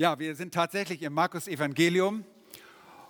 [0.00, 2.24] Ja, wir sind tatsächlich im Markus Evangelium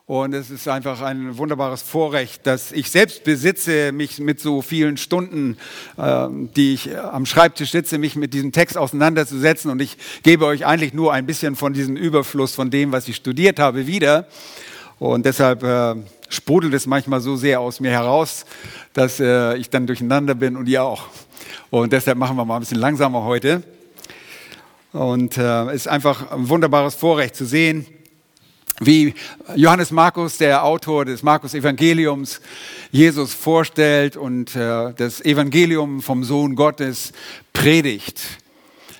[0.06, 4.96] und es ist einfach ein wunderbares Vorrecht, dass ich selbst besitze, mich mit so vielen
[4.96, 5.56] Stunden,
[5.96, 6.26] äh,
[6.56, 10.92] die ich am Schreibtisch sitze, mich mit diesem Text auseinanderzusetzen und ich gebe euch eigentlich
[10.92, 14.27] nur ein bisschen von diesem Überfluss von dem, was ich studiert habe, wieder.
[14.98, 15.95] Und deshalb äh,
[16.29, 18.46] sprudelt es manchmal so sehr aus mir heraus,
[18.95, 21.07] dass äh, ich dann durcheinander bin und ihr auch.
[21.70, 23.62] Und deshalb machen wir mal ein bisschen langsamer heute.
[24.93, 27.86] Und es äh, ist einfach ein wunderbares Vorrecht zu sehen,
[28.80, 29.14] wie
[29.54, 32.41] Johannes Markus, der Autor des Markus Evangeliums,
[32.91, 37.12] Jesus vorstellt und äh, das Evangelium vom Sohn Gottes
[37.53, 38.20] predigt.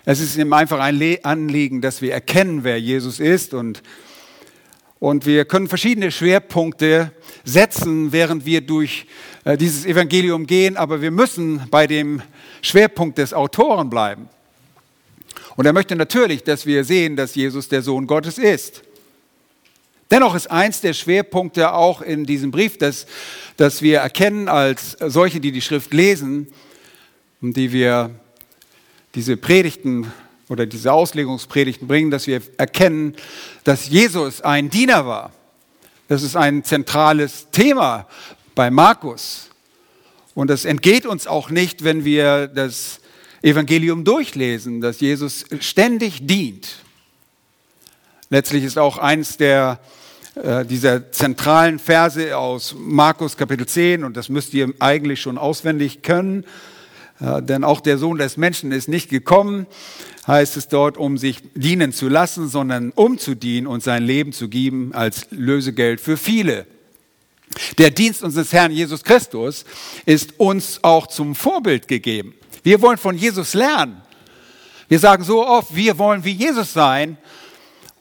[0.05, 3.83] Es ist ihm einfach ein Anliegen, dass wir erkennen, wer Jesus ist und
[5.01, 7.11] und wir können verschiedene Schwerpunkte
[7.43, 9.07] setzen, während wir durch
[9.45, 12.21] äh, dieses Evangelium gehen, aber wir müssen bei dem
[12.61, 14.29] Schwerpunkt des Autoren bleiben.
[15.61, 18.81] Und er möchte natürlich, dass wir sehen, dass Jesus der Sohn Gottes ist.
[20.11, 23.05] Dennoch ist eins der Schwerpunkte auch in diesem Brief, dass,
[23.59, 26.47] dass wir erkennen als solche, die die Schrift lesen
[27.43, 28.11] und die wir
[29.15, 30.11] diese Predigten
[30.49, 33.15] oder diese Auslegungspredigten bringen, dass wir erkennen,
[33.65, 35.30] dass Jesus ein Diener war.
[36.09, 38.09] Das ist ein zentrales Thema
[38.55, 39.51] bei Markus.
[40.35, 42.99] Und das entgeht uns auch nicht, wenn wir das
[43.43, 46.77] Evangelium durchlesen, dass Jesus ständig dient.
[48.29, 49.80] Letztlich ist auch eins der
[50.37, 56.02] äh, dieser zentralen Verse aus Markus Kapitel 10, und das müsst ihr eigentlich schon auswendig
[56.02, 56.45] können,
[57.18, 59.66] äh, denn auch der Sohn des Menschen ist nicht gekommen,
[60.27, 64.33] heißt es dort, um sich dienen zu lassen, sondern um zu dienen und sein Leben
[64.33, 66.66] zu geben als Lösegeld für viele.
[67.78, 69.65] Der Dienst unseres Herrn Jesus Christus
[70.06, 72.34] ist uns auch zum Vorbild gegeben.
[72.62, 74.03] Wir wollen von Jesus lernen.
[74.89, 77.17] Wir sagen so oft, wir wollen wie Jesus sein.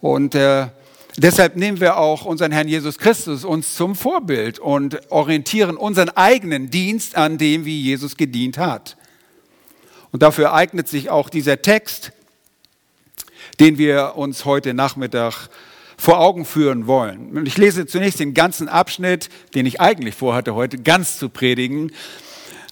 [0.02, 0.68] Und äh,
[1.18, 6.70] deshalb nehmen wir auch unseren Herrn Jesus Christus uns zum Vorbild und orientieren unseren eigenen
[6.70, 8.98] Dienst an dem, wie Jesus gedient hat.
[10.12, 12.12] Und dafür eignet sich auch dieser Text,
[13.60, 15.50] den wir uns heute Nachmittag
[15.98, 17.38] vor Augen führen wollen.
[17.38, 21.92] Und ich lese zunächst den ganzen Abschnitt, den ich eigentlich vorhatte, heute ganz zu predigen.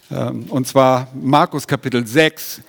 [0.10, 2.62] Ähm, und zwar Markus Kapitel 6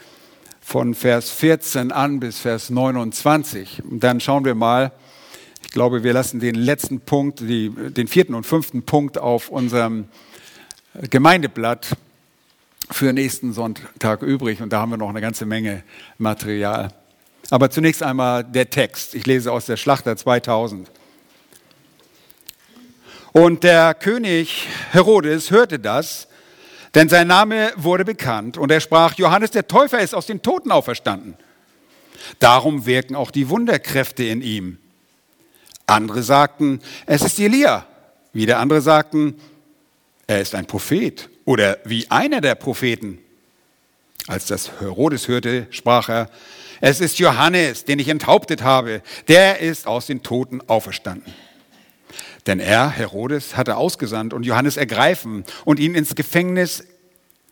[0.60, 3.82] von Vers 14 an bis Vers 29.
[3.88, 4.92] Und dann schauen wir mal,
[5.62, 10.08] ich glaube, wir lassen den letzten Punkt, die, den vierten und fünften Punkt auf unserem
[11.10, 11.96] Gemeindeblatt
[12.90, 14.60] für nächsten Sonntag übrig.
[14.60, 15.84] Und da haben wir noch eine ganze Menge
[16.16, 16.92] Material.
[17.50, 19.14] Aber zunächst einmal der Text.
[19.14, 20.90] Ich lese aus der Schlachter 2000.
[23.32, 26.27] Und der König Herodes hörte das
[26.94, 30.70] denn sein Name wurde bekannt und er sprach, Johannes der Täufer ist aus den Toten
[30.70, 31.36] auferstanden.
[32.38, 34.78] Darum wirken auch die Wunderkräfte in ihm.
[35.86, 37.86] Andere sagten, es ist Elia.
[38.32, 39.40] Wieder andere sagten,
[40.26, 43.18] er ist ein Prophet oder wie einer der Propheten.
[44.26, 46.28] Als das Herodes hörte, sprach er,
[46.80, 51.34] es ist Johannes, den ich enthauptet habe, der ist aus den Toten auferstanden.
[52.46, 56.84] Denn er, Herodes, hatte ausgesandt und Johannes ergreifen und ihn ins Gefängnis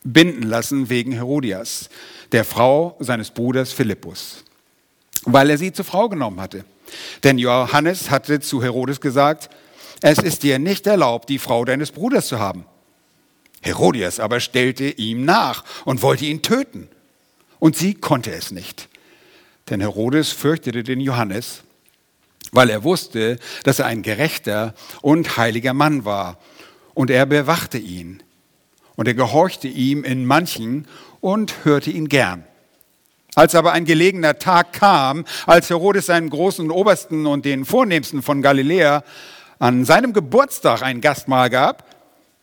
[0.03, 1.89] binden lassen wegen Herodias,
[2.31, 4.43] der Frau seines Bruders Philippus,
[5.23, 6.65] weil er sie zur Frau genommen hatte.
[7.23, 9.49] Denn Johannes hatte zu Herodes gesagt,
[10.01, 12.65] es ist dir nicht erlaubt, die Frau deines Bruders zu haben.
[13.61, 16.87] Herodias aber stellte ihm nach und wollte ihn töten.
[17.59, 18.87] Und sie konnte es nicht.
[19.69, 21.63] Denn Herodes fürchtete den Johannes
[22.51, 26.37] weil er wusste, dass er ein gerechter und heiliger Mann war.
[26.93, 28.23] Und er bewachte ihn.
[28.95, 30.87] Und er gehorchte ihm in manchen
[31.21, 32.43] und hörte ihn gern.
[33.35, 38.41] Als aber ein gelegener Tag kam, als Herodes seinen großen Obersten und den Vornehmsten von
[38.41, 39.03] Galiläa
[39.59, 41.85] an seinem Geburtstag ein Gastmahl gab,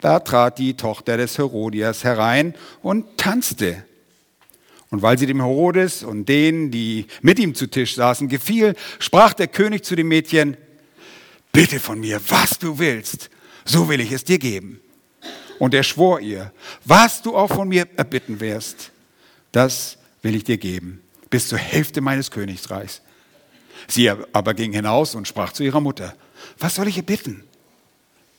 [0.00, 3.84] da trat die Tochter des Herodias herein und tanzte.
[4.94, 9.34] Und weil sie dem Herodes und denen, die mit ihm zu Tisch saßen, gefiel, sprach
[9.34, 10.56] der König zu dem Mädchen,
[11.50, 13.28] bitte von mir, was du willst,
[13.64, 14.80] so will ich es dir geben.
[15.58, 16.52] Und er schwor ihr,
[16.84, 18.92] was du auch von mir erbitten wirst,
[19.50, 23.02] das will ich dir geben, bis zur Hälfte meines Königreichs.
[23.88, 26.14] Sie aber ging hinaus und sprach zu ihrer Mutter,
[26.60, 27.42] was soll ich ihr bitten?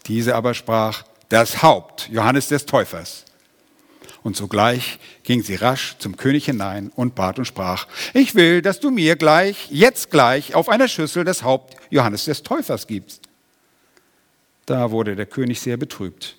[0.06, 3.25] Diese aber sprach, das Haupt Johannes des Täufers.
[4.26, 7.86] Und sogleich ging sie rasch zum König hinein und bat und sprach,
[8.16, 12.42] ich will, dass du mir gleich, jetzt gleich, auf einer Schüssel das Haupt Johannes des
[12.42, 13.22] Täufers gibst.
[14.66, 16.38] Da wurde der König sehr betrübt.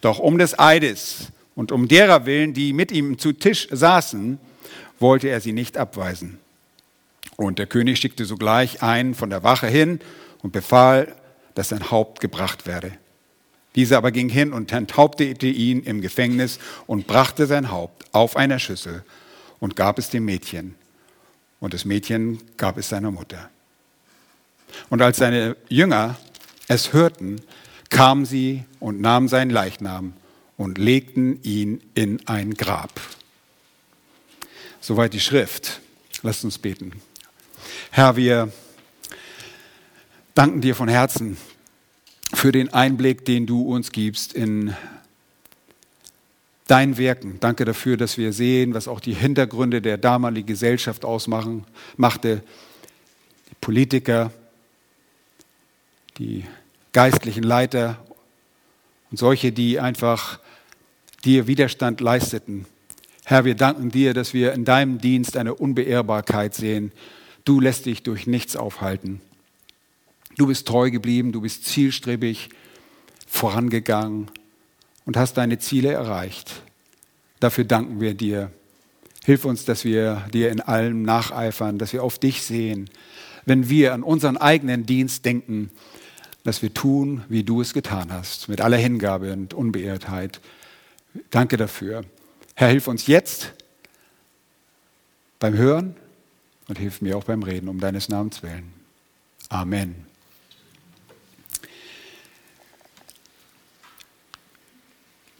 [0.00, 4.38] Doch um des Eides und um derer willen, die mit ihm zu Tisch saßen,
[4.98, 6.38] wollte er sie nicht abweisen.
[7.36, 10.00] Und der König schickte sogleich einen von der Wache hin
[10.42, 11.14] und befahl,
[11.54, 12.92] dass sein Haupt gebracht werde.
[13.74, 18.58] Dieser aber ging hin und enthauptete ihn im Gefängnis und brachte sein Haupt auf einer
[18.58, 19.04] Schüssel
[19.60, 20.74] und gab es dem Mädchen.
[21.60, 23.48] Und das Mädchen gab es seiner Mutter.
[24.90, 26.16] Und als seine Jünger
[26.68, 27.40] es hörten,
[27.88, 30.14] kamen sie und nahmen seinen Leichnam
[30.56, 33.00] und legten ihn in ein Grab.
[34.80, 35.80] Soweit die Schrift.
[36.22, 36.92] Lasst uns beten.
[37.90, 38.52] Herr, wir
[40.34, 41.36] danken dir von Herzen
[42.32, 44.74] für den Einblick, den du uns gibst in
[46.66, 47.38] dein Wirken.
[47.40, 51.64] Danke dafür, dass wir sehen, was auch die Hintergründe der damaligen Gesellschaft ausmachen,
[51.96, 52.42] machte.
[53.50, 54.32] Die Politiker,
[56.18, 56.44] die
[56.92, 57.98] geistlichen Leiter
[59.10, 60.38] und solche, die einfach
[61.24, 62.66] dir Widerstand leisteten.
[63.24, 66.92] Herr, wir danken dir, dass wir in deinem Dienst eine Unbeehrbarkeit sehen.
[67.44, 69.20] Du lässt dich durch nichts aufhalten.
[70.42, 72.48] Du bist treu geblieben, du bist zielstrebig
[73.28, 74.28] vorangegangen
[75.04, 76.64] und hast deine Ziele erreicht.
[77.38, 78.50] Dafür danken wir dir.
[79.24, 82.90] Hilf uns, dass wir dir in allem nacheifern, dass wir auf dich sehen.
[83.46, 85.70] Wenn wir an unseren eigenen Dienst denken,
[86.42, 90.40] dass wir tun, wie du es getan hast, mit aller Hingabe und Unbeirrtheit.
[91.30, 92.02] Danke dafür.
[92.56, 93.52] Herr, hilf uns jetzt
[95.38, 95.94] beim Hören
[96.66, 98.72] und hilf mir auch beim Reden, um deines Namens willen.
[99.48, 100.10] Amen.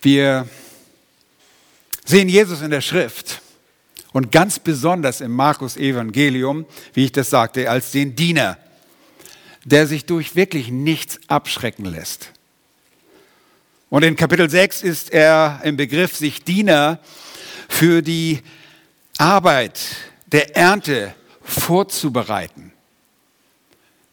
[0.02, 0.48] Wir
[2.04, 3.40] sehen Jesus in der Schrift
[4.12, 8.58] und ganz besonders im Markus Evangelium, wie ich das sagte, als den Diener,
[9.64, 12.32] der sich durch wirklich nichts abschrecken lässt.
[13.90, 16.98] Und in Kapitel 6 ist er im Begriff, sich Diener
[17.68, 18.40] für die
[19.18, 19.78] Arbeit
[20.26, 22.72] der Ernte vorzubereiten.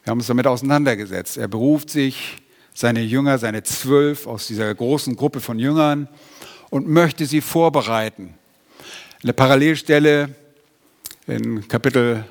[0.03, 1.38] Wir haben uns damit auseinandergesetzt.
[1.38, 2.38] Er beruft sich
[2.80, 6.08] seine Jünger, seine zwölf aus dieser großen Gruppe von Jüngern
[6.70, 8.36] und möchte sie vorbereiten.
[9.22, 10.34] Eine Parallelstelle
[11.28, 12.24] in Kapitel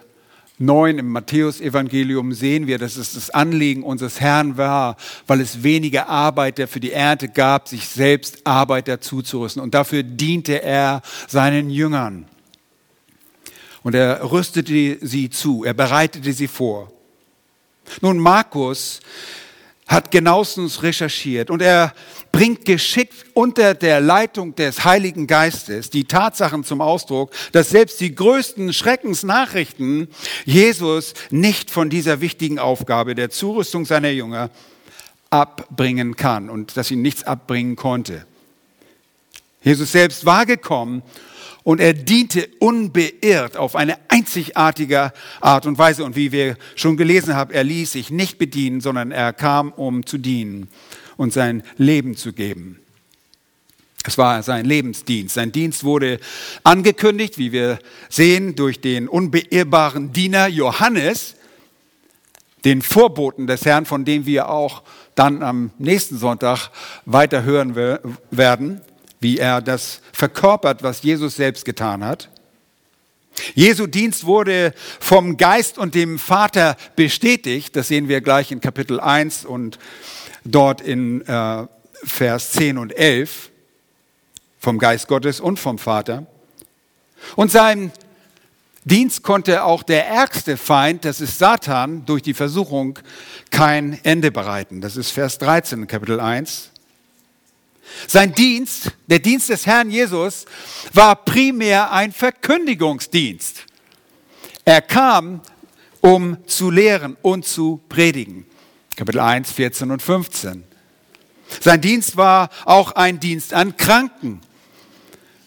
[0.56, 4.96] 9 im Matthäusevangelium sehen wir, dass es das Anliegen unseres Herrn war,
[5.26, 9.62] weil es wenige Arbeiter für die Ernte gab, sich selbst Arbeiter zuzurüsten.
[9.62, 12.24] Und dafür diente er seinen Jüngern.
[13.82, 16.90] Und er rüstete sie zu, er bereitete sie vor.
[18.00, 19.00] Nun, Markus
[19.88, 21.94] hat genauestens recherchiert und er
[22.30, 28.14] bringt geschickt unter der Leitung des Heiligen Geistes die Tatsachen zum Ausdruck, dass selbst die
[28.14, 30.08] größten Schreckensnachrichten
[30.44, 34.50] Jesus nicht von dieser wichtigen Aufgabe der Zurüstung seiner Jünger
[35.30, 38.26] abbringen kann und dass ihn nichts abbringen konnte.
[39.62, 41.02] Jesus selbst war gekommen,
[41.68, 45.12] und er diente unbeirrt auf eine einzigartige
[45.42, 46.02] Art und Weise.
[46.02, 50.06] Und wie wir schon gelesen haben, er ließ sich nicht bedienen, sondern er kam, um
[50.06, 50.70] zu dienen
[51.18, 52.80] und sein Leben zu geben.
[54.02, 55.34] Es war sein Lebensdienst.
[55.34, 56.20] Sein Dienst wurde
[56.64, 61.34] angekündigt, wie wir sehen, durch den unbeirrbaren Diener Johannes,
[62.64, 64.84] den Vorboten des Herrn, von dem wir auch
[65.14, 66.70] dann am nächsten Sonntag
[67.04, 67.76] weiter hören
[68.30, 68.80] werden
[69.20, 72.28] wie er das verkörpert, was Jesus selbst getan hat.
[73.54, 77.76] Jesu Dienst wurde vom Geist und dem Vater bestätigt.
[77.76, 79.78] Das sehen wir gleich in Kapitel 1 und
[80.44, 81.66] dort in äh,
[82.04, 83.50] Vers 10 und 11.
[84.58, 86.26] Vom Geist Gottes und vom Vater.
[87.36, 87.92] Und sein
[88.84, 92.98] Dienst konnte auch der ärgste Feind, das ist Satan, durch die Versuchung
[93.50, 94.80] kein Ende bereiten.
[94.80, 96.70] Das ist Vers 13, Kapitel 1.
[98.06, 100.44] Sein Dienst, der Dienst des Herrn Jesus,
[100.92, 103.64] war primär ein Verkündigungsdienst.
[104.64, 105.40] Er kam,
[106.00, 108.46] um zu lehren und zu predigen.
[108.96, 110.64] Kapitel 1, 14 und 15.
[111.60, 114.40] Sein Dienst war auch ein Dienst an Kranken,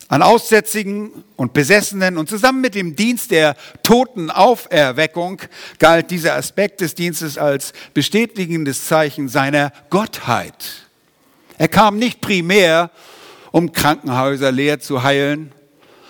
[0.07, 2.17] an Aussätzigen und Besessenen.
[2.17, 5.41] Und zusammen mit dem Dienst der Totenauferweckung
[5.79, 10.87] galt dieser Aspekt des Dienstes als bestätigendes Zeichen seiner Gottheit.
[11.61, 12.89] Er kam nicht primär,
[13.51, 15.51] um Krankenhäuser leer zu heilen,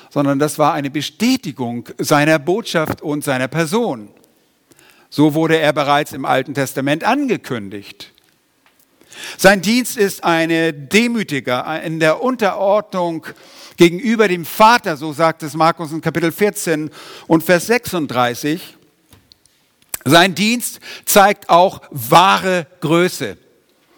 [0.09, 4.07] sondern das war eine Bestätigung seiner Botschaft und seiner Person.
[5.09, 8.13] So wurde er bereits im Alten Testament angekündigt.
[9.37, 13.25] Sein Dienst ist eine Demütiger in der Unterordnung
[13.75, 16.89] gegenüber dem Vater, so sagt es Markus in Kapitel 14
[17.27, 18.77] und Vers 36.
[20.05, 23.35] Sein Dienst zeigt auch wahre Größe.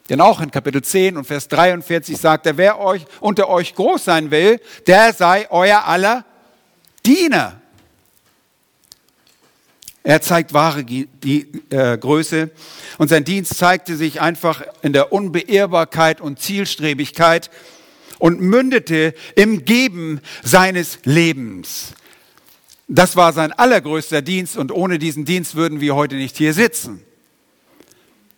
[0.10, 4.04] Denn auch in Kapitel 10 und Vers 43 sagt er, wer euch unter euch groß
[4.04, 6.26] sein will, der sei euer aller
[7.06, 7.62] Diener.
[10.04, 11.08] Er zeigt wahre die,
[11.70, 12.52] äh, Größe
[12.98, 17.50] und sein Dienst zeigte sich einfach in der Unbeirrbarkeit und Zielstrebigkeit
[18.20, 21.94] und mündete im Geben seines Lebens.
[22.90, 27.02] Das war sein allergrößter Dienst und ohne diesen Dienst würden wir heute nicht hier sitzen.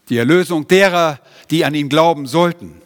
[0.09, 1.19] Die Erlösung derer,
[1.51, 2.81] die an ihn glauben sollten.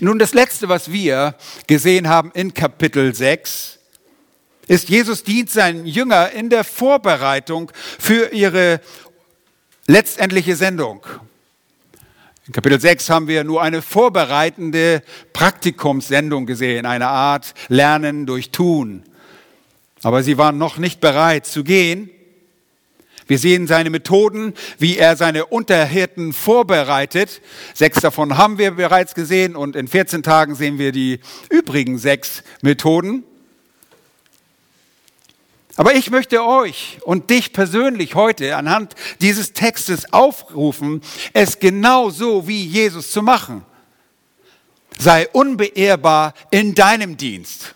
[0.00, 1.34] Nun das Letzte, was wir
[1.66, 3.78] gesehen haben in Kapitel 6,
[4.68, 8.80] ist Jesus dient seinen Jünger in der Vorbereitung für ihre
[9.88, 11.04] letztendliche Sendung.
[12.46, 19.02] In Kapitel 6 haben wir nur eine vorbereitende Praktikumssendung gesehen, eine Art Lernen durch Tun.
[20.02, 22.10] Aber sie waren noch nicht bereit zu gehen.
[23.26, 27.40] Wir sehen seine Methoden, wie er seine Unterhirten vorbereitet.
[27.74, 32.42] Sechs davon haben wir bereits gesehen und in 14 Tagen sehen wir die übrigen sechs
[32.62, 33.24] Methoden.
[35.76, 41.00] Aber ich möchte euch und dich persönlich heute anhand dieses Textes aufrufen,
[41.32, 43.64] es genau so wie Jesus zu machen.
[44.98, 47.74] Sei unbeehrbar in deinem Dienst.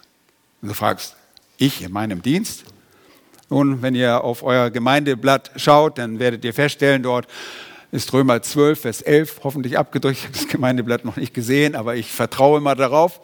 [0.60, 1.16] Und du fragst,
[1.56, 2.64] ich in meinem Dienst?
[3.50, 7.26] Nun, wenn ihr auf euer Gemeindeblatt schaut, dann werdet ihr feststellen, dort
[7.92, 10.18] ist Römer 12, Vers 11 hoffentlich abgedrückt.
[10.18, 13.20] Ich habe das Gemeindeblatt noch nicht gesehen, aber ich vertraue mal darauf.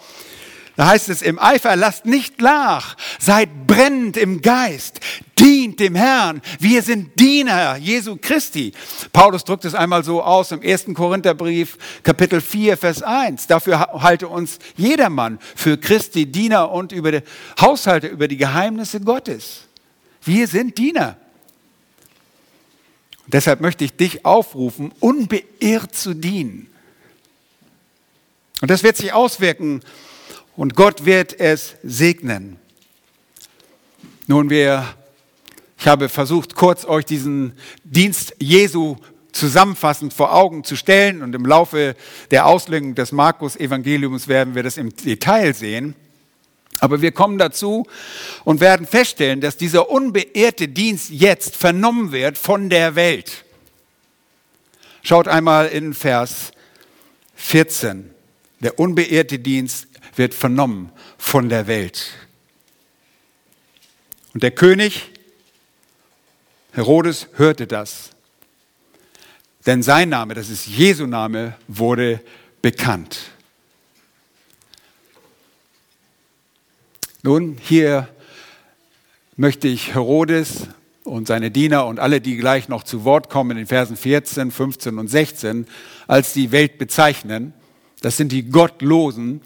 [0.76, 5.00] Da heißt es im Eifer, lasst nicht nach, seid brennend im Geist,
[5.38, 6.40] dient dem Herrn.
[6.58, 8.72] Wir sind Diener Jesu Christi.
[9.12, 13.46] Paulus drückt es einmal so aus im ersten Korintherbrief, Kapitel 4, Vers 1.
[13.48, 17.22] Dafür halte uns jedermann für Christi Diener und über die
[17.60, 19.69] Haushalte über die Geheimnisse Gottes.
[20.22, 21.16] Wir sind Diener.
[23.24, 26.66] Und deshalb möchte ich dich aufrufen, unbeirrt zu dienen.
[28.60, 29.82] Und das wird sich auswirken
[30.56, 32.58] und Gott wird es segnen.
[34.26, 34.84] Nun, wir,
[35.78, 38.96] ich habe versucht, kurz euch diesen Dienst Jesu
[39.32, 41.96] zusammenfassend vor Augen zu stellen und im Laufe
[42.30, 45.94] der Auslegung des Markus-Evangeliums werden wir das im Detail sehen.
[46.80, 47.86] Aber wir kommen dazu
[48.44, 53.44] und werden feststellen, dass dieser unbeehrte Dienst jetzt vernommen wird von der Welt.
[55.02, 56.52] Schaut einmal in Vers
[57.36, 58.10] 14.
[58.60, 62.10] Der unbeehrte Dienst wird vernommen von der Welt.
[64.34, 65.10] Und der König
[66.72, 68.10] Herodes hörte das.
[69.66, 72.20] Denn sein Name, das ist Jesu Name, wurde
[72.62, 73.18] bekannt.
[77.22, 78.08] Nun, hier
[79.36, 80.68] möchte ich Herodes
[81.04, 84.98] und seine Diener und alle, die gleich noch zu Wort kommen in Versen 14, 15
[84.98, 85.66] und 16,
[86.06, 87.52] als die Welt bezeichnen.
[88.00, 89.42] Das sind die Gottlosen.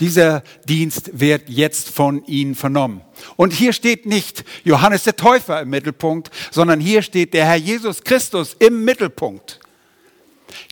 [0.00, 3.02] Dieser Dienst wird jetzt von ihnen vernommen.
[3.36, 8.04] Und hier steht nicht Johannes der Täufer im Mittelpunkt, sondern hier steht der Herr Jesus
[8.04, 9.60] Christus im Mittelpunkt.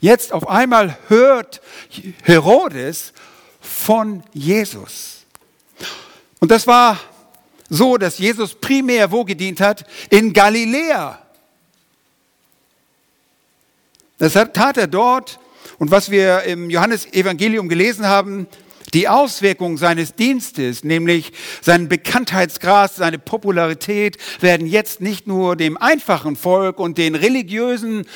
[0.01, 1.61] Jetzt auf einmal hört
[2.23, 3.13] Herodes
[3.61, 5.17] von Jesus.
[6.41, 6.99] Und das war
[7.69, 9.85] so, dass Jesus primär wo gedient hat?
[10.11, 11.21] In Galiläa.
[14.19, 15.39] Das tat er dort,
[15.79, 18.47] und was wir im Johannesevangelium gelesen haben,
[18.95, 26.37] die Auswirkungen seines Dienstes, nämlich sein Bekanntheitsgrad, seine Popularität, werden jetzt nicht nur dem einfachen
[26.37, 28.07] Volk und den religiösen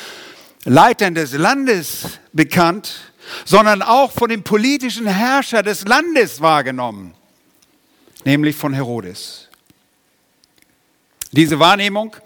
[0.65, 3.12] Leitern des Landes bekannt,
[3.45, 7.15] sondern auch von dem politischen Herrscher des Landes wahrgenommen,
[8.25, 9.49] nämlich von Herodes.
[11.33, 12.17] Diese Wahrnehmung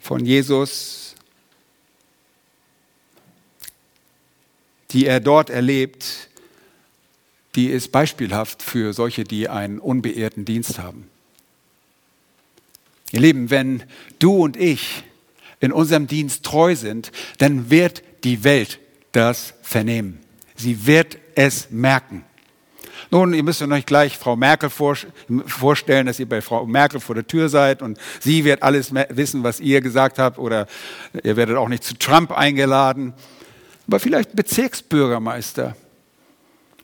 [0.00, 1.04] von Jesus
[4.94, 6.28] die er dort erlebt,
[7.56, 11.10] die ist beispielhaft für solche, die einen unbeehrten Dienst haben.
[13.10, 13.82] Ihr Lieben, wenn
[14.20, 15.02] du und ich
[15.60, 18.78] in unserem Dienst treu sind, dann wird die Welt
[19.12, 20.20] das vernehmen.
[20.54, 22.24] Sie wird es merken.
[23.14, 27.26] Nun, ihr müsst euch gleich Frau Merkel vorstellen, dass ihr bei Frau Merkel vor der
[27.26, 30.66] Tür seid und sie wird alles wissen, was ihr gesagt habt oder
[31.22, 33.14] ihr werdet auch nicht zu Trump eingeladen
[33.86, 35.76] aber vielleicht Bezirksbürgermeister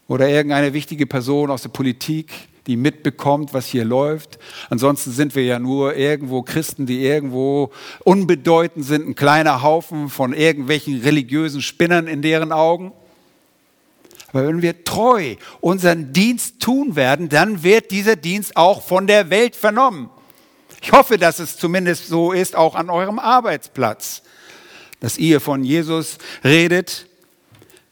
[0.07, 2.33] oder irgendeine wichtige Person aus der Politik,
[2.67, 4.39] die mitbekommt, was hier läuft.
[4.69, 7.71] Ansonsten sind wir ja nur irgendwo Christen, die irgendwo
[8.05, 12.93] unbedeutend sind, ein kleiner Haufen von irgendwelchen religiösen Spinnern in deren Augen.
[14.33, 19.31] Aber wenn wir treu unseren Dienst tun werden, dann wird dieser Dienst auch von der
[19.31, 20.11] Welt vernommen.
[20.81, 24.23] Ich hoffe, dass es zumindest so ist, auch an eurem Arbeitsplatz
[25.01, 27.07] dass ihr von Jesus redet,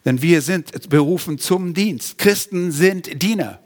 [0.04, 2.18] denn wir sind berufen zum Dienst.
[2.18, 3.58] Christen sind Diener.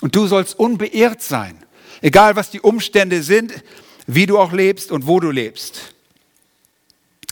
[0.00, 1.56] Und du sollst unbeirrt sein.
[2.02, 3.62] Egal was die Umstände sind,
[4.06, 5.94] wie du auch lebst und wo du lebst.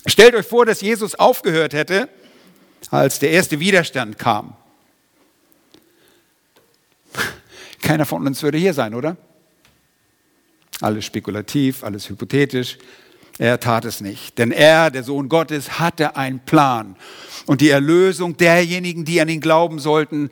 [0.07, 2.09] Stellt euch vor, dass Jesus aufgehört hätte,
[2.91, 4.55] als der erste Widerstand kam.
[7.83, 9.17] Keiner von uns würde hier sein, oder?
[10.81, 12.79] Alles spekulativ, alles hypothetisch.
[13.39, 16.97] Er tat es nicht, denn er, der Sohn Gottes, hatte einen Plan.
[17.47, 20.31] Und die Erlösung derjenigen, die an ihn glauben sollten,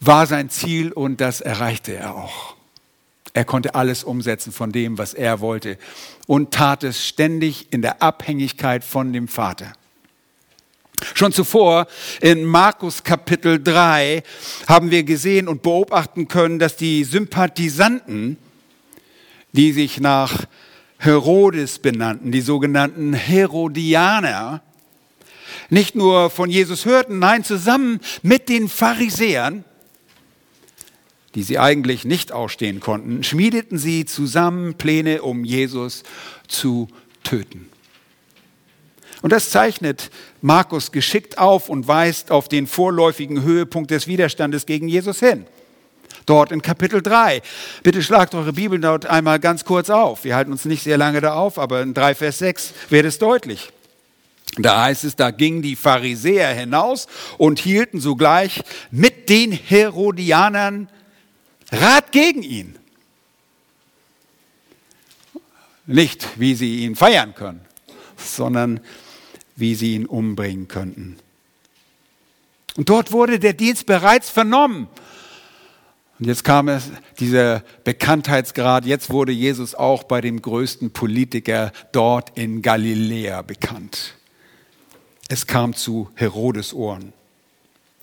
[0.00, 2.56] war sein Ziel und das erreichte er auch.
[3.34, 5.78] Er konnte alles umsetzen von dem, was er wollte
[6.26, 9.72] und tat es ständig in der Abhängigkeit von dem Vater.
[11.14, 11.86] Schon zuvor
[12.20, 14.22] in Markus Kapitel 3
[14.68, 18.36] haben wir gesehen und beobachten können, dass die Sympathisanten,
[19.52, 20.46] die sich nach
[20.98, 24.62] Herodes benannten, die sogenannten Herodianer,
[25.70, 29.64] nicht nur von Jesus hörten, nein, zusammen mit den Pharisäern,
[31.34, 36.02] die sie eigentlich nicht ausstehen konnten, schmiedeten sie zusammen Pläne, um Jesus
[36.48, 36.88] zu
[37.22, 37.69] töten.
[39.22, 40.10] Und das zeichnet
[40.40, 45.46] Markus geschickt auf und weist auf den vorläufigen Höhepunkt des Widerstandes gegen Jesus hin.
[46.26, 47.42] Dort in Kapitel 3.
[47.82, 50.24] Bitte schlagt eure Bibel dort einmal ganz kurz auf.
[50.24, 53.18] Wir halten uns nicht sehr lange da auf, aber in 3 Vers 6 wird es
[53.18, 53.70] deutlich.
[54.58, 57.06] Da heißt es, da gingen die Pharisäer hinaus
[57.38, 60.88] und hielten sogleich mit den Herodianern
[61.72, 62.76] Rat gegen ihn.
[65.86, 67.60] Nicht, wie sie ihn feiern können,
[68.16, 68.80] sondern
[69.60, 71.18] wie sie ihn umbringen könnten.
[72.76, 74.88] Und dort wurde der Dienst bereits vernommen.
[76.18, 82.36] Und jetzt kam es, dieser Bekanntheitsgrad, jetzt wurde Jesus auch bei dem größten Politiker dort
[82.36, 84.14] in Galiläa bekannt.
[85.28, 87.12] Es kam zu Herodes Ohren.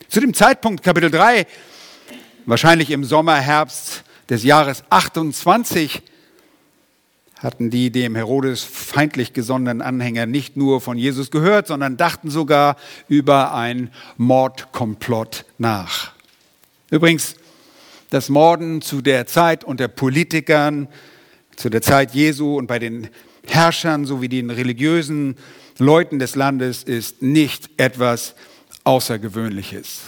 [0.08, 1.46] Zu dem Zeitpunkt, Kapitel 3,
[2.46, 6.02] wahrscheinlich im Sommer, Herbst des Jahres 28,
[7.40, 12.78] hatten die dem Herodes feindlich gesonnenen Anhänger nicht nur von Jesus gehört, sondern dachten sogar
[13.08, 16.14] über ein Mordkomplott nach.
[16.90, 17.36] Übrigens,
[18.10, 20.88] das Morden zu der Zeit unter Politikern,
[21.56, 23.10] zu der Zeit Jesu und bei den
[23.46, 25.36] Herrschern sowie den religiösen
[25.78, 28.36] Leuten des Landes ist nicht etwas
[28.84, 30.02] Außergewöhnliches.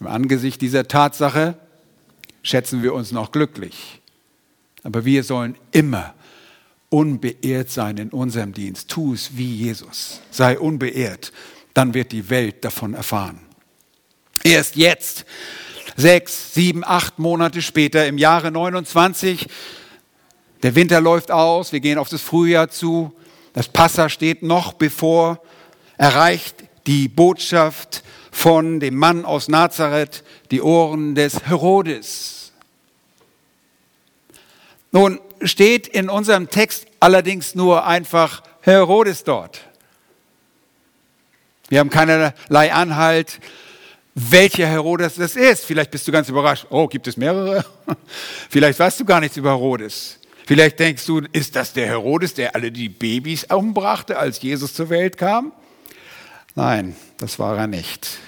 [0.00, 1.56] Im Angesicht dieser Tatsache
[2.42, 4.01] schätzen wir uns noch glücklich.
[4.82, 6.14] Aber wir sollen immer
[6.88, 8.88] unbeehrt sein in unserem Dienst.
[8.88, 10.20] Tu es wie Jesus.
[10.30, 11.32] Sei unbeehrt.
[11.74, 13.40] Dann wird die Welt davon erfahren.
[14.44, 15.24] Erst jetzt,
[15.96, 19.46] sechs, sieben, acht Monate später, im Jahre 29,
[20.62, 23.12] der Winter läuft aus, wir gehen auf das Frühjahr zu,
[23.52, 25.42] das Passa steht noch bevor,
[25.96, 32.41] erreicht die Botschaft von dem Mann aus Nazareth die Ohren des Herodes.
[34.92, 39.62] Nun steht in unserem Text allerdings nur einfach Herodes dort.
[41.68, 43.40] Wir haben keinerlei Anhalt,
[44.14, 45.64] welcher Herodes das ist.
[45.64, 46.66] Vielleicht bist du ganz überrascht.
[46.68, 47.64] Oh, gibt es mehrere?
[48.50, 50.18] Vielleicht weißt du gar nichts über Herodes.
[50.46, 54.90] Vielleicht denkst du, ist das der Herodes, der alle die Babys umbrachte, als Jesus zur
[54.90, 55.52] Welt kam?
[56.54, 58.18] Nein, das war er nicht.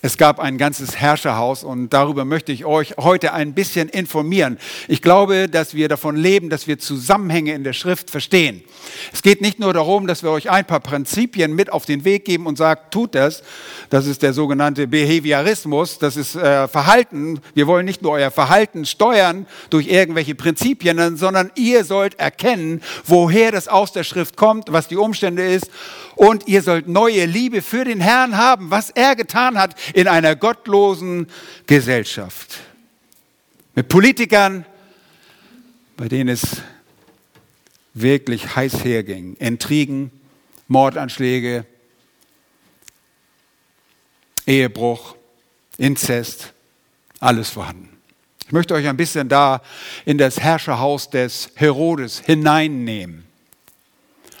[0.00, 4.58] Es gab ein ganzes Herrscherhaus und darüber möchte ich euch heute ein bisschen informieren.
[4.86, 8.62] Ich glaube, dass wir davon leben, dass wir Zusammenhänge in der Schrift verstehen.
[9.12, 12.24] Es geht nicht nur darum, dass wir euch ein paar Prinzipien mit auf den Weg
[12.26, 13.42] geben und sagen, tut das.
[13.90, 17.40] Das ist der sogenannte Behaviorismus, das ist äh, Verhalten.
[17.54, 23.50] Wir wollen nicht nur euer Verhalten steuern durch irgendwelche Prinzipien, sondern ihr sollt erkennen, woher
[23.50, 25.70] das aus der Schrift kommt, was die Umstände ist
[26.14, 30.36] und ihr sollt neue Liebe für den Herrn haben, was er getan hat in einer
[30.36, 31.28] gottlosen
[31.66, 32.58] Gesellschaft.
[33.74, 34.64] Mit Politikern,
[35.96, 36.62] bei denen es
[37.94, 39.36] wirklich heiß herging.
[39.36, 40.10] Intrigen,
[40.66, 41.64] Mordanschläge,
[44.46, 45.16] Ehebruch,
[45.76, 46.52] Inzest,
[47.20, 47.88] alles vorhanden.
[48.46, 49.60] Ich möchte euch ein bisschen da
[50.06, 53.24] in das Herrscherhaus des Herodes hineinnehmen.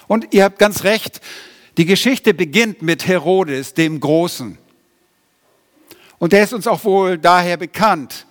[0.06, 1.20] Und ihr habt ganz recht,
[1.76, 4.56] die Geschichte beginnt mit Herodes, dem Großen.
[6.18, 8.26] Und der ist uns auch wohl daher bekannt,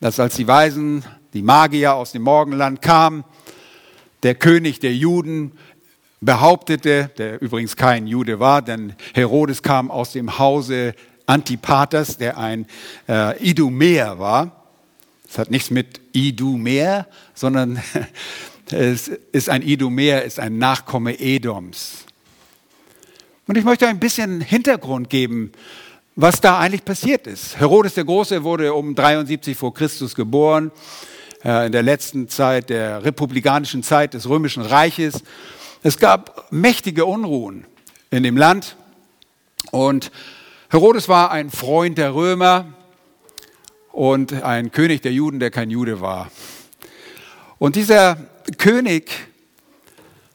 [0.00, 1.04] dass als die Weisen,
[1.34, 3.24] die Magier aus dem Morgenland kamen,
[4.22, 5.52] der König der Juden
[6.20, 10.94] behauptete, der übrigens kein Jude war, denn Herodes kam aus dem Hause
[11.26, 12.66] Antipaters, der ein
[13.08, 14.66] äh, Idumäer war.
[15.26, 17.82] Das hat nichts mit Idumäer, sondern
[18.70, 22.04] es ist ein Idumäer, ist ein Nachkomme Edoms.
[23.46, 25.52] Und ich möchte ein bisschen Hintergrund geben,
[26.20, 27.58] was da eigentlich passiert ist.
[27.58, 30.70] Herodes der Große wurde um 73 vor Christus geboren,
[31.42, 35.22] äh, in der letzten Zeit der republikanischen Zeit des römischen Reiches.
[35.82, 37.64] Es gab mächtige Unruhen
[38.10, 38.76] in dem Land
[39.70, 40.12] und
[40.68, 42.66] Herodes war ein Freund der Römer
[43.90, 46.30] und ein König der Juden, der kein Jude war.
[47.58, 48.18] Und dieser
[48.58, 49.10] König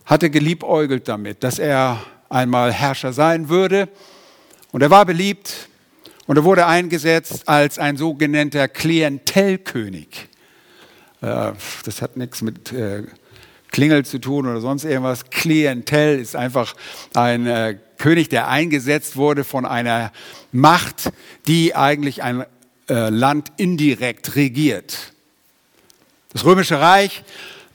[0.05, 3.87] hatte geliebäugelt damit, dass er einmal Herrscher sein würde.
[4.71, 5.69] Und er war beliebt
[6.27, 10.27] und er wurde eingesetzt als ein sogenannter Klientelkönig.
[11.21, 11.51] Äh,
[11.83, 13.03] das hat nichts mit äh,
[13.71, 15.29] Klingel zu tun oder sonst irgendwas.
[15.29, 16.75] Klientel ist einfach
[17.13, 20.11] ein äh, König, der eingesetzt wurde von einer
[20.51, 21.11] Macht,
[21.47, 22.45] die eigentlich ein
[22.87, 25.13] Land indirekt regiert.
[26.31, 27.23] Das Römische Reich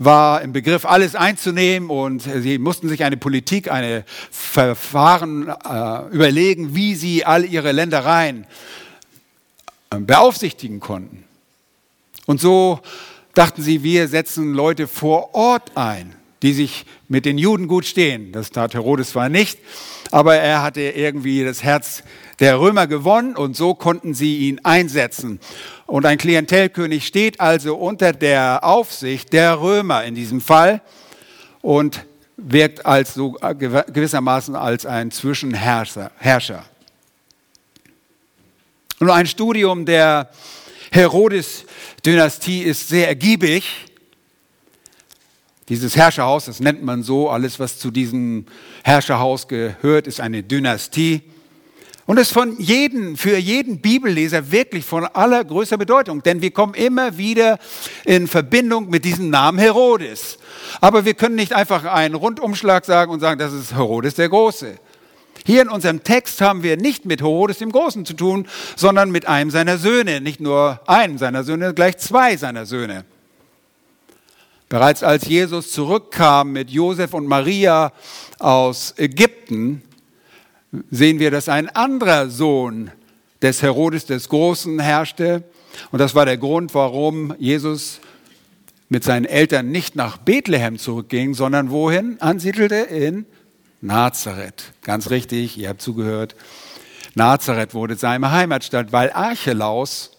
[0.00, 6.74] war im Begriff, alles einzunehmen und sie mussten sich eine Politik, eine Verfahren äh, überlegen,
[6.74, 8.46] wie sie all ihre Ländereien
[9.90, 11.24] äh, beaufsichtigen konnten.
[12.24, 12.80] Und so
[13.34, 18.32] dachten sie, wir setzen Leute vor Ort ein, die sich mit den Juden gut stehen.
[18.32, 19.58] Das tat Herodes zwar nicht,
[20.10, 22.02] aber er hatte irgendwie das Herz
[22.38, 25.40] der Römer gewonnen und so konnten sie ihn einsetzen.
[25.86, 30.80] Und ein Klientelkönig steht also unter der Aufsicht der Römer in diesem Fall
[31.60, 36.10] und wirkt als so gewissermaßen als ein Zwischenherrscher.
[36.16, 36.64] Herrscher.
[38.98, 40.30] Nur ein Studium der
[40.92, 43.89] Herodes-Dynastie ist sehr ergiebig.
[45.70, 48.44] Dieses Herrscherhaus, das nennt man so, alles was zu diesem
[48.82, 51.22] Herrscherhaus gehört, ist eine Dynastie.
[52.06, 57.18] Und ist von jedem, für jeden Bibelleser wirklich von allergrößter Bedeutung, denn wir kommen immer
[57.18, 57.60] wieder
[58.04, 60.38] in Verbindung mit diesem Namen Herodes.
[60.80, 64.76] Aber wir können nicht einfach einen Rundumschlag sagen und sagen, das ist Herodes der Große.
[65.46, 69.28] Hier in unserem Text haben wir nicht mit Herodes dem Großen zu tun, sondern mit
[69.28, 70.20] einem seiner Söhne.
[70.20, 73.04] Nicht nur einen seiner Söhne, gleich zwei seiner Söhne.
[74.70, 77.92] Bereits als Jesus zurückkam mit Josef und Maria
[78.38, 79.82] aus Ägypten,
[80.92, 82.92] sehen wir, dass ein anderer Sohn
[83.42, 85.42] des Herodes des Großen herrschte.
[85.90, 87.98] Und das war der Grund, warum Jesus
[88.88, 92.76] mit seinen Eltern nicht nach Bethlehem zurückging, sondern wohin ansiedelte?
[92.76, 93.26] In
[93.80, 94.72] Nazareth.
[94.82, 96.36] Ganz richtig, ihr habt zugehört.
[97.16, 100.12] Nazareth wurde seine Heimatstadt, weil Archelaus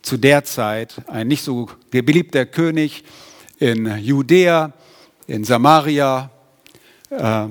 [0.00, 3.02] zu der Zeit ein nicht so beliebter König
[3.58, 4.72] in Judäa,
[5.26, 6.30] in Samaria
[7.10, 7.46] äh,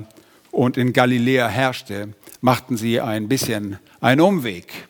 [0.50, 4.88] und in Galiläa herrschte, machten sie ein bisschen einen Umweg.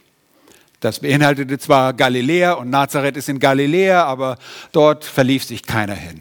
[0.81, 4.37] Das beinhaltete zwar Galiläa und Nazareth ist in Galiläa, aber
[4.72, 6.20] dort verlief sich keiner hin.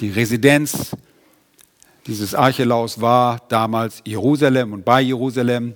[0.00, 0.94] Die Residenz
[2.06, 5.74] dieses Archelaus war damals Jerusalem und bei Jerusalem.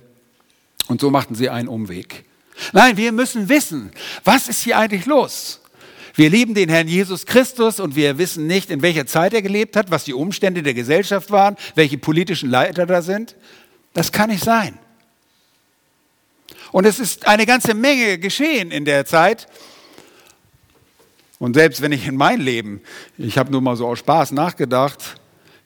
[0.87, 2.25] Und so machten sie einen Umweg.
[2.71, 3.91] Nein, wir müssen wissen,
[4.23, 5.58] was ist hier eigentlich los?
[6.19, 9.77] Wir lieben den Herrn Jesus Christus und wir wissen nicht, in welcher Zeit er gelebt
[9.77, 13.37] hat, was die Umstände der Gesellschaft waren, welche politischen Leiter da sind.
[13.93, 14.77] Das kann nicht sein.
[16.73, 19.47] Und es ist eine ganze Menge geschehen in der Zeit.
[21.39, 22.81] Und selbst wenn ich in mein Leben,
[23.17, 25.21] ich habe nur mal so aus Spaß nachgedacht,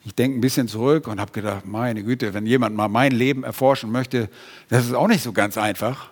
[0.05, 3.43] ich denke ein bisschen zurück und habe gedacht, meine Güte, wenn jemand mal mein Leben
[3.43, 4.29] erforschen möchte,
[4.69, 6.11] das ist auch nicht so ganz einfach.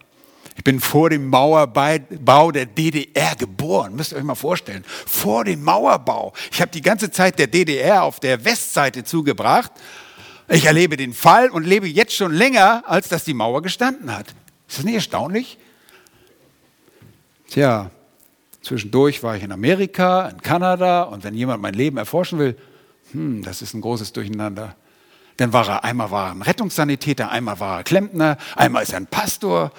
[0.56, 4.84] Ich bin vor dem Mauerbau der DDR geboren, müsst ihr euch mal vorstellen.
[4.86, 6.34] Vor dem Mauerbau.
[6.52, 9.72] Ich habe die ganze Zeit der DDR auf der Westseite zugebracht.
[10.50, 14.28] Ich erlebe den Fall und lebe jetzt schon länger, als dass die Mauer gestanden hat.
[14.68, 15.58] Ist das nicht erstaunlich?
[17.50, 17.90] Tja,
[18.62, 22.58] zwischendurch war ich in Amerika, in Kanada und wenn jemand mein Leben erforschen will,
[23.12, 24.76] hm, das ist ein großes Durcheinander.
[25.38, 28.98] Dann war er, einmal war er ein Rettungssanitäter, einmal war er Klempner, einmal ist er
[28.98, 29.72] ein Pastor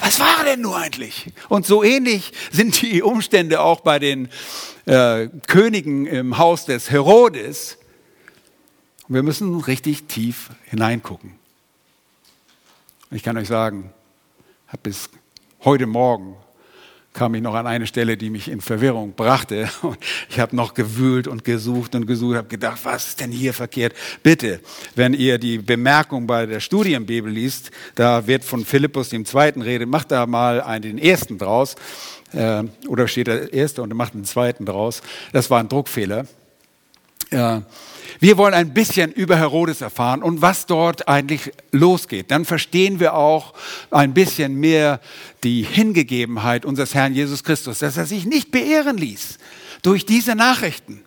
[0.00, 1.26] was war denn nur eigentlich?
[1.48, 4.28] Und so ähnlich sind die Umstände auch bei den
[4.86, 7.78] äh, Königen im Haus des Herodes.
[9.08, 11.34] wir müssen richtig tief hineingucken.
[13.10, 13.92] Ich kann euch sagen,
[14.68, 15.08] habe bis
[15.64, 16.36] heute Morgen
[17.12, 19.68] kam ich noch an eine Stelle, die mich in Verwirrung brachte.
[19.82, 23.52] Und ich habe noch gewühlt und gesucht und gesucht, habe gedacht, was ist denn hier
[23.52, 23.94] verkehrt?
[24.22, 24.60] Bitte,
[24.94, 29.86] wenn ihr die Bemerkung bei der Studienbibel liest, da wird von Philippus dem Zweiten Rede,
[29.86, 31.74] macht da mal einen, den ersten draus.
[32.32, 35.02] Äh, oder steht der erste und macht den zweiten draus.
[35.32, 36.26] Das war ein Druckfehler.
[37.30, 42.30] Wir wollen ein bisschen über Herodes erfahren und was dort eigentlich losgeht.
[42.30, 43.54] Dann verstehen wir auch
[43.90, 45.00] ein bisschen mehr
[45.44, 49.38] die Hingegebenheit unseres Herrn Jesus Christus, dass er sich nicht beehren ließ
[49.82, 51.04] durch diese Nachrichten.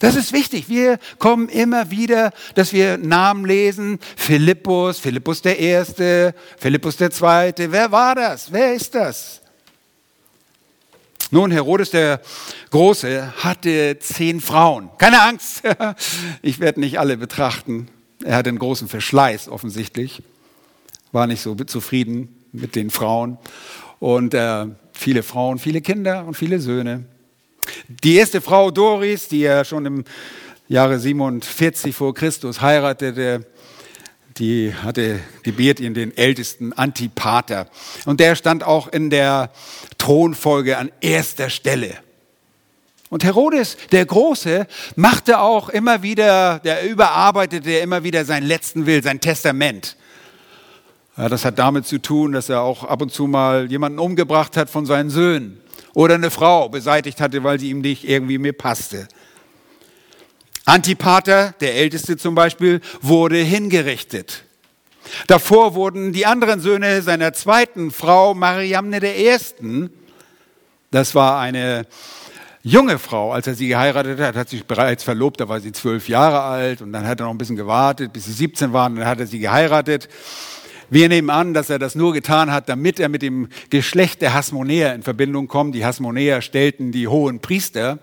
[0.00, 0.68] Das ist wichtig.
[0.68, 4.00] Wir kommen immer wieder, dass wir Namen lesen.
[4.16, 7.70] Philippus, Philippus der Erste, Philippus der Zweite.
[7.70, 8.50] Wer war das?
[8.50, 9.41] Wer ist das?
[11.34, 12.20] Nun, Herodes der
[12.68, 14.90] Große hatte zehn Frauen.
[14.98, 15.62] Keine Angst,
[16.42, 17.88] ich werde nicht alle betrachten.
[18.22, 20.22] Er hatte einen großen Verschleiß offensichtlich,
[21.10, 23.38] war nicht so zufrieden mit den Frauen
[23.98, 27.04] und äh, viele Frauen, viele Kinder und viele Söhne.
[27.88, 30.04] Die erste Frau Doris, die er schon im
[30.68, 33.46] Jahre 47 vor Christus heiratete,
[34.38, 37.68] die hatte gebiert ihn den ältesten Antipater.
[38.06, 39.50] Und der stand auch in der
[39.98, 41.98] Thronfolge an erster Stelle.
[43.10, 44.66] Und Herodes, der Große,
[44.96, 49.96] machte auch immer wieder, der überarbeitete immer wieder seinen letzten Will, sein Testament.
[51.18, 54.56] Ja, das hat damit zu tun, dass er auch ab und zu mal jemanden umgebracht
[54.56, 55.60] hat von seinen Söhnen
[55.92, 59.08] oder eine Frau beseitigt hatte, weil sie ihm nicht irgendwie mehr passte.
[60.64, 64.44] Antipater, der Älteste zum Beispiel, wurde hingerichtet.
[65.26, 69.90] Davor wurden die anderen Söhne seiner zweiten Frau, Mariamne der Ersten,
[70.92, 71.86] das war eine
[72.62, 76.08] junge Frau, als er sie geheiratet hat, hat sich bereits verlobt, da war sie zwölf
[76.08, 79.06] Jahre alt und dann hat er noch ein bisschen gewartet, bis sie 17 waren, dann
[79.06, 80.08] hat er sie geheiratet.
[80.90, 84.34] Wir nehmen an, dass er das nur getan hat, damit er mit dem Geschlecht der
[84.34, 85.74] Hasmonäer in Verbindung kommt.
[85.74, 87.98] Die Hasmonäer stellten die hohen Priester.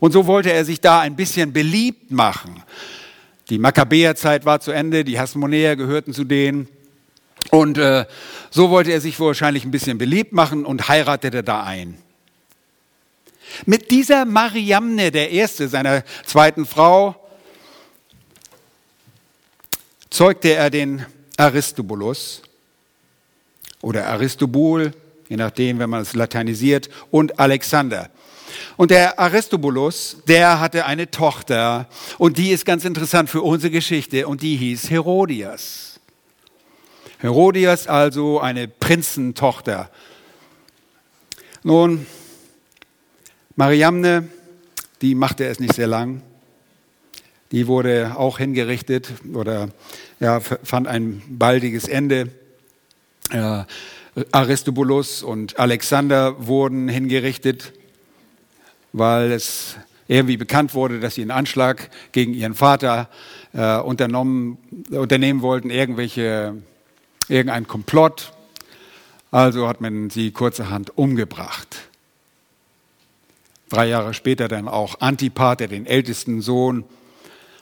[0.00, 2.62] Und so wollte er sich da ein bisschen beliebt machen.
[3.50, 6.68] Die Makkabäerzeit war zu Ende, die Hasmonäer gehörten zu denen.
[7.50, 8.04] Und äh,
[8.50, 11.96] so wollte er sich wahrscheinlich ein bisschen beliebt machen und heiratete da ein.
[13.64, 17.16] Mit dieser Mariamne, der erste seiner zweiten Frau,
[20.10, 21.06] zeugte er den
[21.36, 22.42] Aristobulus
[23.80, 24.92] oder Aristobul,
[25.28, 28.10] je nachdem, wenn man es lateinisiert, und Alexander.
[28.76, 34.26] Und der Aristobulus, der hatte eine Tochter und die ist ganz interessant für unsere Geschichte
[34.28, 36.00] und die hieß Herodias.
[37.18, 39.90] Herodias also eine Prinzentochter.
[41.64, 42.06] Nun,
[43.56, 44.28] Mariamne,
[45.02, 46.22] die machte es nicht sehr lang.
[47.50, 49.70] Die wurde auch hingerichtet oder
[50.20, 52.30] ja, fand ein baldiges Ende.
[53.30, 53.64] Äh,
[54.32, 57.72] Aristobulus und Alexander wurden hingerichtet,
[58.98, 59.76] weil es
[60.08, 63.08] irgendwie bekannt wurde, dass sie einen Anschlag gegen ihren Vater
[63.52, 64.58] äh, unternommen,
[64.90, 66.56] unternehmen wollten, irgendwelche,
[67.28, 68.32] irgendein Komplott.
[69.30, 71.88] Also hat man sie kurzerhand umgebracht.
[73.68, 76.84] Drei Jahre später dann auch Antipater, den ältesten Sohn,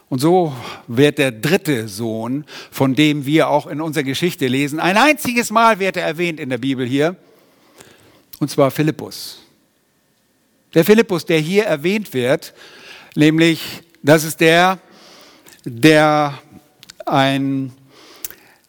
[0.09, 0.55] und so
[0.87, 5.81] wird der dritte Sohn, von dem wir auch in unserer Geschichte lesen, ein einziges Mal
[5.81, 7.17] wird er erwähnt in der Bibel hier,
[8.39, 9.46] und zwar Philippus.
[10.77, 12.53] Der Philippus, der hier erwähnt wird,
[13.15, 14.79] nämlich, das ist der,
[15.65, 16.39] der
[17.07, 17.71] eine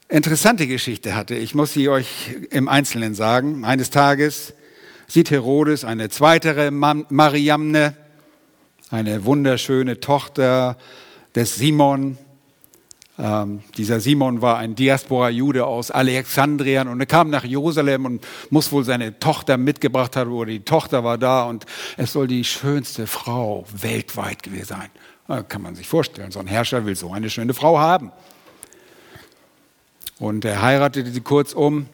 [0.08, 1.36] interessante Geschichte hatte.
[1.36, 2.08] Ich muss sie euch
[2.50, 3.66] im Einzelnen sagen.
[3.66, 4.54] Eines Tages
[5.06, 7.94] sieht Herodes eine zweite Mariamne,
[8.90, 10.78] eine wunderschöne Tochter
[11.36, 12.18] des Simon.
[13.20, 18.72] Ähm, dieser Simon war ein Diaspora-Jude aus Alexandrien und er kam nach Jerusalem und muss
[18.72, 21.66] wohl seine Tochter mitgebracht haben oder die Tochter war da und
[21.98, 24.78] es soll die schönste Frau weltweit gewesen
[25.28, 25.46] sein.
[25.50, 28.12] Kann man sich vorstellen, so ein Herrscher will so eine schöne Frau haben.
[30.20, 31.88] Und er heiratete sie kurzum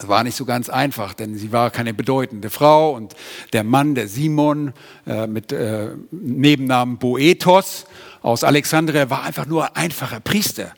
[0.00, 3.14] das war nicht so ganz einfach, denn sie war keine bedeutende Frau und
[3.52, 4.72] der Mann, der Simon
[5.06, 7.84] äh, mit äh, Nebennamen Boethos
[8.22, 10.72] aus Alexandria, war einfach nur einfacher Priester.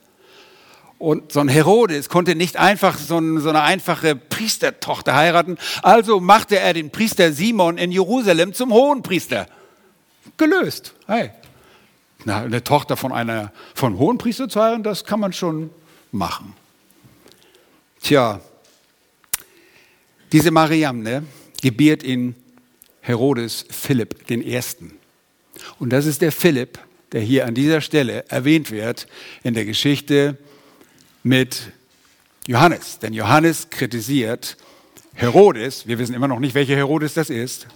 [0.99, 6.19] Und so ein Herodes konnte nicht einfach so, ein, so eine einfache Priestertochter heiraten, also
[6.19, 9.47] machte er den Priester Simon in Jerusalem zum Hohenpriester.
[10.35, 10.95] Gelöst.
[11.07, 11.31] Hey.
[12.25, 15.69] Na, eine Tochter von einer von Hohenpriester zu heiraten, das kann man schon
[16.11, 16.53] machen.
[18.01, 18.41] Tja,
[20.33, 21.23] diese Mariamne
[21.61, 22.35] gebiert in
[23.01, 24.93] Herodes Philipp den Ersten.
[25.79, 26.79] Und das ist der Philipp,
[27.11, 29.07] der hier an dieser Stelle erwähnt wird
[29.43, 30.37] in der Geschichte
[31.21, 31.71] mit
[32.47, 32.99] Johannes.
[32.99, 34.57] Denn Johannes kritisiert
[35.13, 37.67] Herodes, wir wissen immer noch nicht, welcher Herodes das ist,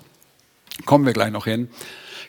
[0.85, 1.69] kommen wir gleich noch hin,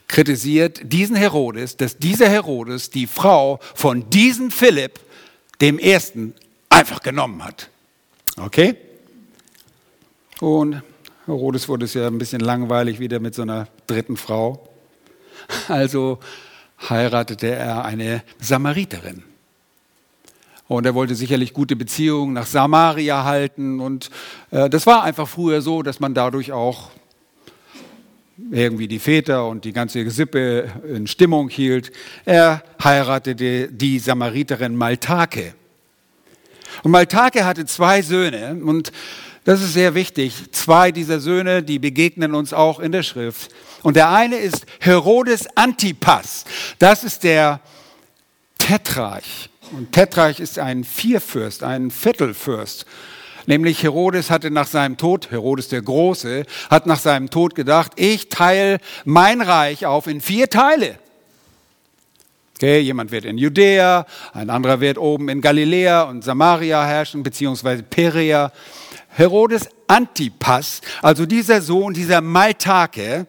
[0.09, 5.01] kritisiert diesen Herodes, dass dieser Herodes die Frau von diesem Philipp,
[5.63, 6.35] dem Ersten,
[6.69, 7.71] einfach genommen hat.
[8.37, 8.77] Okay?
[10.41, 10.83] Und
[11.27, 14.69] Herodes wurde es ja ein bisschen langweilig wieder mit so einer dritten Frau.
[15.69, 16.19] Also
[16.91, 19.23] heiratete er eine Samariterin.
[20.67, 23.81] Und er wollte sicherlich gute Beziehungen nach Samaria halten.
[23.81, 24.11] Und
[24.51, 26.91] äh, das war einfach früher so, dass man dadurch auch
[28.51, 31.91] irgendwie die Väter und die ganze Sippe in Stimmung hielt.
[32.27, 35.55] Er heiratete die Samariterin Maltake.
[36.83, 38.93] Und Maltake hatte zwei Söhne und
[39.49, 40.53] das ist sehr wichtig.
[40.53, 43.51] Zwei dieser Söhne, die begegnen uns auch in der Schrift.
[43.83, 46.45] Und der eine ist Herodes Antipas.
[46.79, 47.61] Das ist der
[48.59, 49.49] Tetrarch.
[49.73, 52.85] Und Tetrarch ist ein Vierfürst, ein Viertelfürst.
[53.47, 58.29] Nämlich Herodes hatte nach seinem Tod, Herodes der Große, hat nach seinem Tod gedacht, ich
[58.29, 60.99] teile mein Reich auf in vier Teile.
[62.57, 67.83] Okay, jemand wird in Judäa, ein anderer wird oben in Galiläa und Samaria herrschen, beziehungsweise
[67.83, 68.53] Perea.
[69.19, 73.27] Herodes Antipas, also dieser Sohn, dieser Maltake,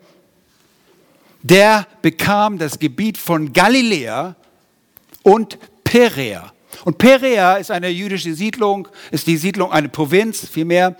[1.41, 4.35] der bekam das Gebiet von Galiläa
[5.23, 6.53] und Perea.
[6.85, 10.95] Und Perea ist eine jüdische Siedlung, ist die Siedlung, eine Provinz vielmehr,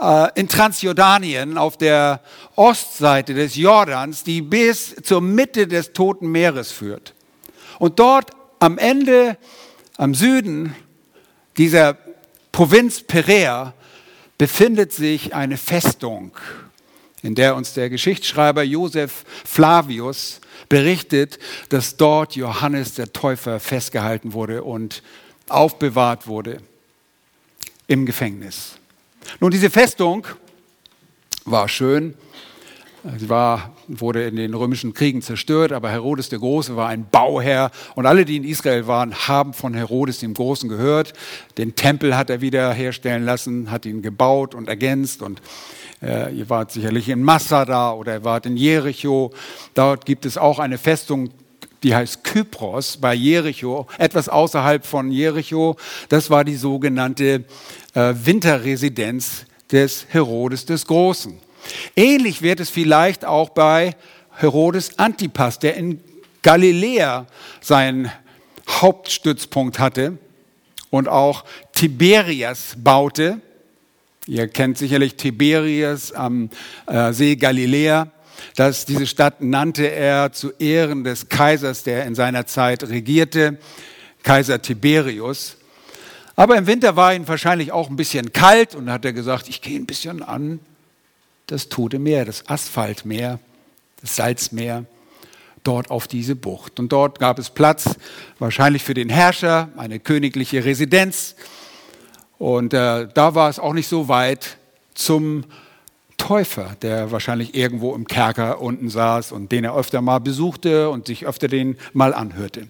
[0.00, 2.20] äh, in Transjordanien auf der
[2.54, 7.14] Ostseite des Jordans, die bis zur Mitte des Toten Meeres führt.
[7.80, 9.36] Und dort am Ende,
[9.96, 10.76] am Süden
[11.56, 11.96] dieser
[12.52, 13.74] Provinz Perea,
[14.40, 16.32] befindet sich eine Festung,
[17.20, 24.64] in der uns der Geschichtsschreiber Josef Flavius berichtet, dass dort Johannes der Täufer festgehalten wurde
[24.64, 25.02] und
[25.50, 26.62] aufbewahrt wurde
[27.86, 28.78] im Gefängnis.
[29.40, 30.26] Nun, diese Festung
[31.44, 32.14] war schön.
[33.18, 37.70] Sie war, wurde in den römischen Kriegen zerstört, aber Herodes der Große war ein Bauherr
[37.94, 41.14] und alle, die in Israel waren, haben von Herodes dem Großen gehört.
[41.56, 45.40] Den Tempel hat er wieder herstellen lassen, hat ihn gebaut und ergänzt und
[46.02, 49.32] äh, ihr wart sicherlich in Massada oder ihr wart in Jericho.
[49.72, 51.30] Dort gibt es auch eine Festung,
[51.82, 55.76] die heißt Kypros bei Jericho, etwas außerhalb von Jericho.
[56.10, 57.44] Das war die sogenannte
[57.94, 61.49] äh, Winterresidenz des Herodes des Großen.
[61.96, 63.94] Ähnlich wird es vielleicht auch bei
[64.36, 66.00] Herodes Antipas, der in
[66.42, 67.26] Galiläa
[67.60, 68.10] seinen
[68.68, 70.18] Hauptstützpunkt hatte
[70.90, 73.40] und auch Tiberias baute.
[74.26, 76.50] Ihr kennt sicherlich Tiberias am
[76.86, 78.10] äh, See Galiläa.
[78.56, 83.58] Das, diese Stadt nannte er zu Ehren des Kaisers, der in seiner Zeit regierte,
[84.22, 85.56] Kaiser Tiberius.
[86.36, 89.60] Aber im Winter war ihm wahrscheinlich auch ein bisschen kalt und hat er gesagt, ich
[89.60, 90.60] gehe ein bisschen an
[91.50, 93.38] das Tote Meer, das Asphaltmeer,
[94.00, 94.84] das Salzmeer,
[95.64, 96.78] dort auf diese Bucht.
[96.78, 97.96] Und dort gab es Platz,
[98.38, 101.34] wahrscheinlich für den Herrscher, eine königliche Residenz.
[102.38, 104.56] Und äh, da war es auch nicht so weit
[104.94, 105.44] zum
[106.16, 111.06] Täufer, der wahrscheinlich irgendwo im Kerker unten saß und den er öfter mal besuchte und
[111.06, 112.68] sich öfter den mal anhörte.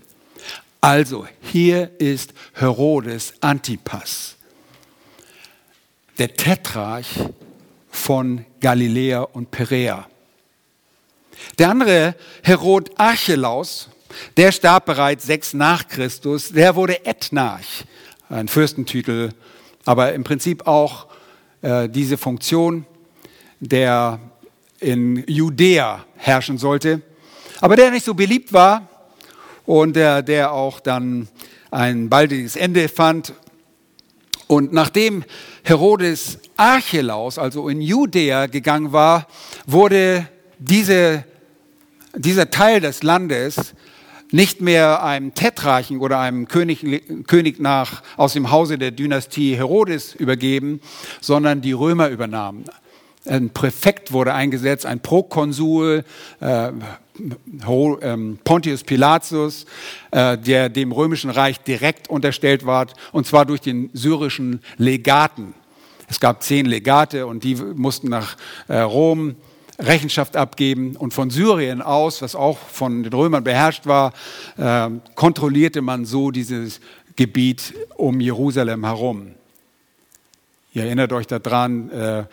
[0.81, 4.37] Also, hier ist Herodes Antipas,
[6.19, 7.07] der Tetrarch
[7.91, 10.07] von Galiläa und Perea.
[11.59, 13.89] Der andere Herod Archelaus,
[14.37, 17.85] der starb bereits sechs nach Christus, der wurde Ethnarch,
[18.29, 19.31] ein Fürstentitel
[19.85, 21.07] aber im Prinzip auch
[21.63, 22.87] äh, diese Funktion,
[23.61, 24.21] der
[24.79, 27.03] in Judäa herrschen sollte,
[27.61, 28.89] aber der nicht so beliebt war
[29.67, 31.29] und der, der auch dann
[31.71, 33.35] ein baldiges Ende fand.
[34.47, 35.25] Und nachdem
[35.63, 39.27] Herodes Archelaus, also in Judäa gegangen war,
[39.67, 41.25] wurde diese,
[42.15, 43.75] dieser Teil des Landes
[44.31, 46.85] nicht mehr einem Tetrarchen oder einem König,
[47.27, 50.83] König nach, aus dem Hause der Dynastie Herodes übergeben,
[51.23, 52.65] sondern die Römer übernahmen.
[53.25, 56.05] Ein Präfekt wurde eingesetzt, ein Prokonsul,
[56.41, 56.73] äh,
[58.03, 59.65] ähm, Pontius Pilatus,
[60.11, 65.55] äh, der dem römischen Reich direkt unterstellt war, und zwar durch den syrischen Legaten.
[66.11, 68.37] Es gab zehn Legate und die mussten nach
[68.69, 69.37] äh, Rom
[69.79, 70.97] Rechenschaft abgeben.
[70.97, 74.13] Und von Syrien aus, was auch von den Römern beherrscht war,
[74.59, 76.81] äh, kontrollierte man so dieses
[77.17, 79.33] Gebiet um Jerusalem herum.
[80.73, 82.25] Ihr erinnert euch daran, äh,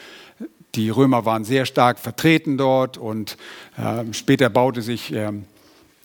[0.76, 3.38] die Römer waren sehr stark vertreten dort und
[3.78, 5.32] äh, später baute, sich, äh,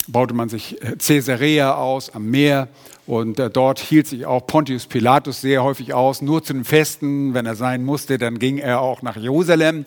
[0.08, 2.68] baute man sich äh, Caesarea aus am Meer
[3.06, 7.34] und äh, dort hielt sich auch Pontius Pilatus sehr häufig aus, nur zu den Festen,
[7.34, 9.86] wenn er sein musste, dann ging er auch nach Jerusalem.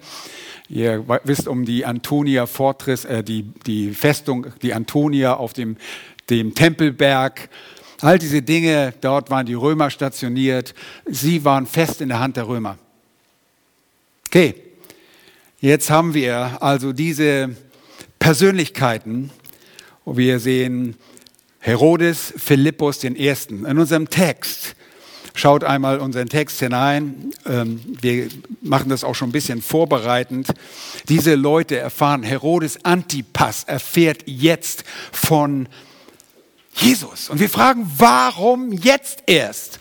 [0.67, 5.77] Ihr wisst um die Antonia Fortress, äh, die, die Festung, die Antonia auf dem,
[6.29, 7.49] dem Tempelberg.
[8.01, 10.73] All diese Dinge, dort waren die Römer stationiert.
[11.05, 12.77] Sie waren fest in der Hand der Römer.
[14.27, 14.55] Okay,
[15.61, 17.55] jetzt haben wir also diese
[18.19, 19.29] Persönlichkeiten,
[20.05, 20.95] wo wir sehen
[21.59, 23.09] Herodes Philippus I.
[23.09, 24.75] In unserem Text
[25.37, 27.33] Schaut einmal unseren Text hinein.
[27.45, 28.29] Ähm, wir
[28.61, 30.47] machen das auch schon ein bisschen vorbereitend.
[31.09, 35.67] Diese Leute erfahren, Herodes Antipas erfährt jetzt von
[36.73, 37.29] Jesus.
[37.29, 39.79] Und wir fragen, warum jetzt erst?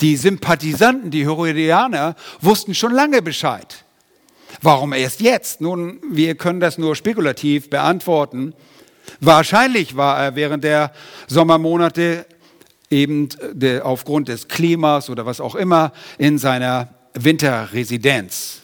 [0.00, 3.84] Die Sympathisanten, die Herodianer, wussten schon lange Bescheid.
[4.62, 5.60] Warum erst jetzt?
[5.60, 8.54] Nun, wir können das nur spekulativ beantworten.
[9.20, 10.92] Wahrscheinlich war er während der
[11.26, 12.26] Sommermonate
[12.90, 18.62] eben de, aufgrund des Klimas oder was auch immer in seiner Winterresidenz.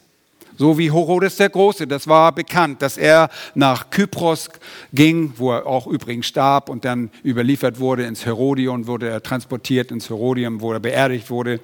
[0.58, 4.48] So wie Herodes der Große, das war bekannt, dass er nach Kypros
[4.92, 9.90] ging, wo er auch übrigens starb und dann überliefert wurde ins Herodion, wurde er transportiert
[9.90, 11.60] ins Herodium, wo er beerdigt wurde.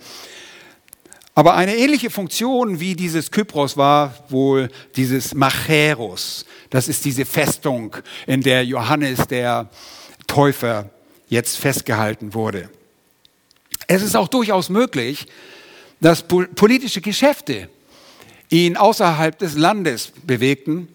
[1.35, 6.45] Aber eine ähnliche Funktion wie dieses Kypros war wohl dieses Macheros.
[6.69, 9.71] Das ist diese Festung, in der Johannes der
[10.27, 10.91] Täufer
[11.29, 12.69] jetzt festgehalten wurde.
[13.87, 15.27] Es ist auch durchaus möglich,
[16.01, 17.69] dass politische Geschäfte
[18.51, 20.89] ihn außerhalb des Landes bewegten.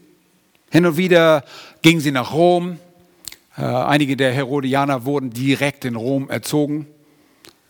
[0.70, 1.44] Hin und wieder
[1.82, 2.78] gingen sie nach Rom.
[3.58, 6.86] Äh, einige der Herodianer wurden direkt in Rom erzogen.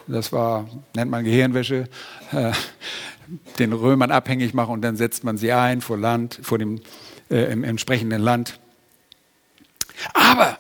[0.08, 1.90] Das war, nennt man Gehirnwäsche,
[2.32, 2.52] äh,
[3.60, 6.80] den Römern abhängig machen und dann setzt man sie ein vor Land, vor dem
[7.30, 8.60] äh, im entsprechenden Land.
[10.14, 10.58] Aber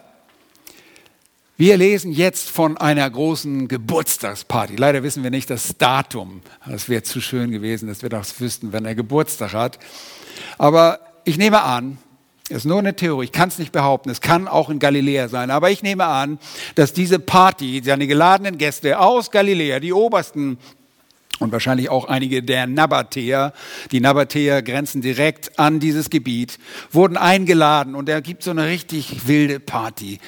[1.55, 4.75] wir lesen jetzt von einer großen Geburtstagsparty.
[4.75, 6.41] Leider wissen wir nicht das Datum.
[6.67, 9.79] Das wäre zu schön gewesen, dass wir das wüssten, wenn er Geburtstag hat.
[10.57, 11.97] Aber ich nehme an,
[12.49, 15.51] ist nur eine Theorie, ich kann es nicht behaupten, es kann auch in Galiläa sein,
[15.51, 16.39] aber ich nehme an,
[16.75, 20.57] dass diese Party, seine geladenen Gäste aus Galiläa, die obersten
[21.39, 23.53] und wahrscheinlich auch einige der Nabatäer,
[23.91, 26.57] die Nabatäer grenzen direkt an dieses Gebiet,
[26.91, 27.93] wurden eingeladen.
[27.95, 30.19] Und da gibt so eine richtig wilde Party.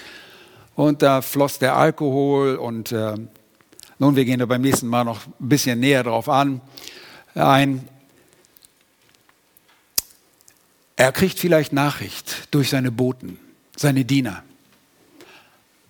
[0.75, 2.57] Und da floss der Alkohol.
[2.57, 3.15] Und äh,
[3.97, 6.61] nun, wir gehen da beim nächsten Mal noch ein bisschen näher drauf an,
[7.33, 7.87] ein.
[10.99, 13.39] Er kriegt vielleicht Nachricht durch seine Boten,
[13.77, 14.43] seine Diener.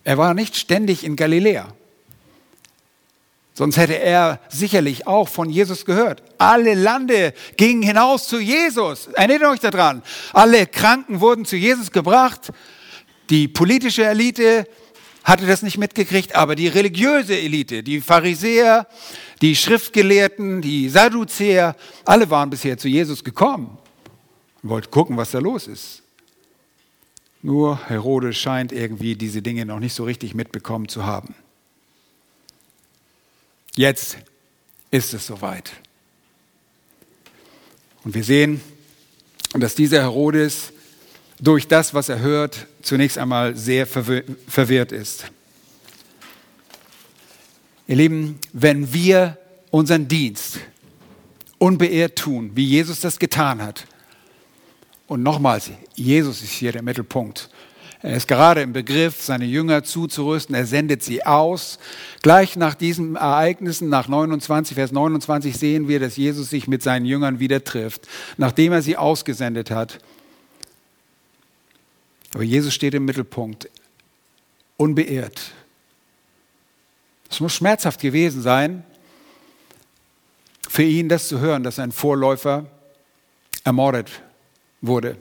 [0.04, 1.74] Er war nicht ständig in Galiläa.
[3.56, 6.22] Sonst hätte er sicherlich auch von Jesus gehört.
[6.38, 9.08] Alle Lande gingen hinaus zu Jesus.
[9.08, 10.04] Erinnert euch daran.
[10.32, 12.52] Alle Kranken wurden zu Jesus gebracht.
[13.32, 14.68] Die politische Elite
[15.24, 18.86] hatte das nicht mitgekriegt, aber die religiöse Elite, die Pharisäer,
[19.42, 23.79] die Schriftgelehrten, die Sadduzäer, alle waren bisher zu Jesus gekommen
[24.62, 26.04] und wollte gucken, was da los ist.
[27.42, 31.36] Nur Herodes scheint irgendwie diese Dinge noch nicht so richtig mitbekommen zu haben.
[33.76, 34.18] Jetzt
[34.92, 35.72] ist es soweit.
[38.04, 38.62] Und wir sehen,
[39.54, 40.74] dass dieser Herodes
[41.40, 45.32] durch das, was er hört, zunächst einmal sehr verwirrt ist.
[47.88, 49.38] Ihr Lieben, wenn wir
[49.72, 50.60] unseren Dienst
[51.58, 53.86] unbeirrt tun, wie Jesus das getan hat,
[55.10, 57.50] und nochmals, Jesus ist hier der Mittelpunkt.
[58.02, 60.56] Er ist gerade im Begriff, seine Jünger zuzurüsten.
[60.56, 61.80] Er sendet sie aus.
[62.22, 67.06] Gleich nach diesen Ereignissen, nach 29, Vers 29, sehen wir, dass Jesus sich mit seinen
[67.06, 68.08] Jüngern wieder trifft,
[68.38, 70.00] nachdem er sie ausgesendet hat.
[72.36, 73.68] Aber Jesus steht im Mittelpunkt,
[74.78, 75.52] unbeirrt.
[77.30, 78.84] Es muss schmerzhaft gewesen sein,
[80.70, 82.68] für ihn das zu hören, dass sein Vorläufer
[83.64, 84.22] ermordet
[84.82, 85.18] wurde.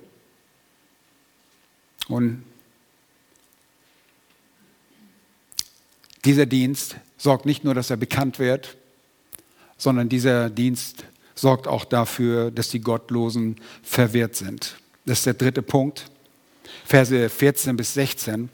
[2.09, 2.45] Und
[6.25, 8.77] dieser Dienst sorgt nicht nur, dass er bekannt wird,
[9.77, 11.05] sondern dieser Dienst
[11.35, 14.77] sorgt auch dafür, dass die Gottlosen verwirrt sind.
[15.07, 16.11] Das ist der dritte Punkt,
[16.85, 18.49] Verse 14 bis 16.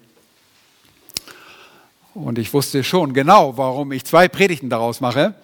[2.15, 5.35] Und ich wusste schon genau, warum ich zwei Predigten daraus mache,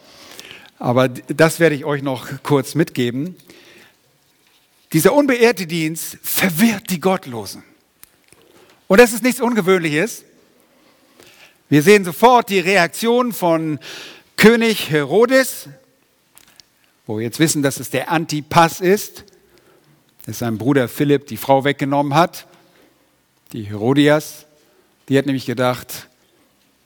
[0.79, 3.37] aber das werde ich euch noch kurz mitgeben.
[4.93, 7.63] Dieser unbeehrte Dienst verwirrt die Gottlosen.
[8.89, 10.25] Und das ist nichts Ungewöhnliches.
[11.69, 13.79] Wir sehen sofort die Reaktion von
[14.37, 15.69] König Herodes,
[17.07, 19.25] wo wir jetzt wissen, dass es der Antipas ist,
[20.27, 22.49] dass sein Bruder Philipp die Frau weggenommen hat,
[23.53, 24.47] die Herodias.
[25.09, 26.09] Die hat nämlich gedacht,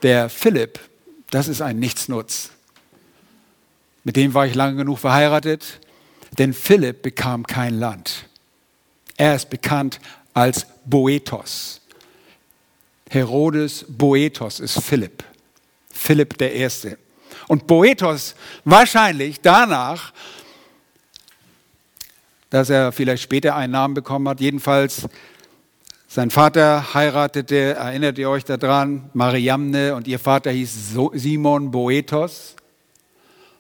[0.03, 0.79] der Philipp,
[1.31, 2.51] das ist ein Nichtsnutz.
[4.03, 5.81] Mit dem war ich lange genug verheiratet,
[6.39, 8.27] denn Philipp bekam kein Land.
[9.17, 10.01] Er ist bekannt
[10.33, 11.81] als Boethos.
[13.09, 15.23] Herodes Boethos ist Philipp.
[15.91, 16.99] Philipp der Erste.
[17.47, 20.13] Und Boethos wahrscheinlich danach,
[22.51, 25.07] dass er vielleicht später einen Namen bekommen hat, jedenfalls
[26.09, 32.55] sein Vater heiratete, erinnert ihr euch daran, Mariamne und ihr Vater hieß Simon Boethos.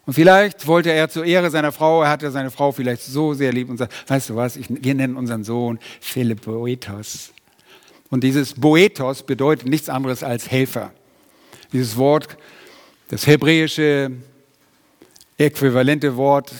[0.06, 3.52] Und vielleicht wollte er zur Ehre seiner Frau, er hatte seine Frau vielleicht so sehr
[3.52, 7.32] lieb und sagt, weißt du was, ich, wir nennen unseren Sohn Philipp Boethos.
[8.10, 10.92] Und dieses Boethos bedeutet nichts anderes als Helfer.
[11.72, 12.36] Dieses Wort,
[13.08, 14.10] das hebräische
[15.38, 16.52] äquivalente Wort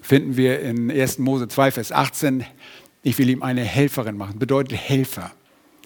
[0.00, 1.18] finden wir in 1.
[1.18, 2.44] Mose 2, Vers 18.
[3.02, 5.32] Ich will ihm eine Helferin machen, bedeutet Helfer.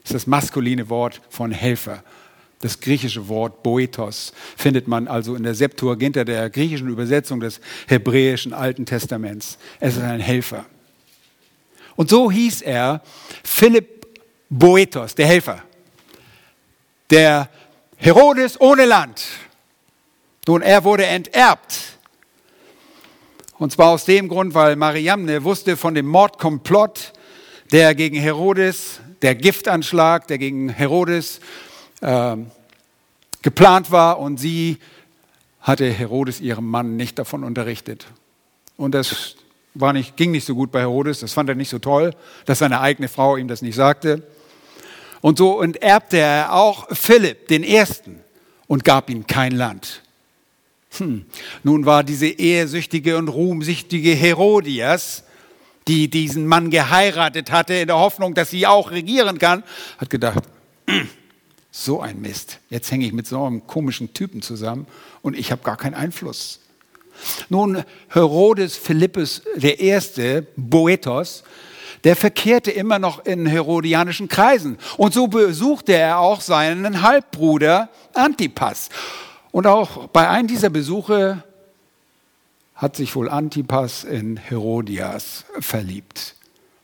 [0.03, 2.05] Das ist das maskuline Wort von Helfer.
[2.63, 8.53] Das griechische Wort Boethos findet man also in der Septuaginta, der griechischen Übersetzung des hebräischen
[8.53, 9.59] Alten Testaments.
[9.81, 10.65] Es ist ein Helfer.
[11.97, 13.03] Und so hieß er
[13.43, 14.07] Philipp
[14.49, 15.65] Boethos, der Helfer.
[17.11, 17.49] Der
[17.97, 19.25] Herodes ohne Land.
[20.47, 21.99] Nun, er wurde enterbt.
[23.59, 27.13] Und zwar aus dem Grund, weil Mariamne wusste von dem Mordkomplott,
[27.73, 31.41] der gegen Herodes, der Giftanschlag, der gegen Herodes
[32.03, 32.37] äh,
[33.41, 34.79] geplant war und sie
[35.61, 38.07] hatte Herodes ihrem Mann nicht davon unterrichtet.
[38.77, 39.37] Und das
[39.75, 42.59] war nicht, ging nicht so gut bei Herodes, das fand er nicht so toll, dass
[42.59, 44.23] seine eigene Frau ihm das nicht sagte.
[45.21, 48.21] Und so enterbte er auch Philipp, den Ersten,
[48.67, 50.03] und gab ihm kein Land.
[50.99, 51.25] Hm.
[51.63, 55.25] Nun war diese ehesüchtige und ruhmsüchtige Herodias,
[55.89, 59.63] die diesen Mann geheiratet hatte, in der Hoffnung, dass sie auch regieren kann,
[59.99, 60.43] hat gedacht,
[61.73, 62.61] so ein Mist.
[62.71, 64.87] Jetzt hänge ich mit so einem komischen Typen zusammen
[65.23, 66.61] und ich habe gar keinen Einfluss.
[67.49, 71.43] Nun, Herodes Philippus I., Boethos,
[72.05, 74.79] der verkehrte immer noch in herodianischen Kreisen.
[74.97, 78.89] Und so besuchte er auch seinen Halbbruder Antipas.
[79.51, 81.43] Und auch bei einem dieser Besuche
[82.75, 86.35] hat sich wohl Antipas in Herodias verliebt.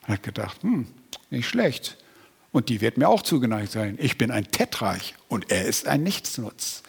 [0.07, 0.87] Er hat gedacht, hm,
[1.29, 1.97] nicht schlecht.
[2.51, 3.97] Und die wird mir auch zugeneigt sein.
[4.01, 6.81] Ich bin ein Tetrarch und er ist ein Nichtsnutz.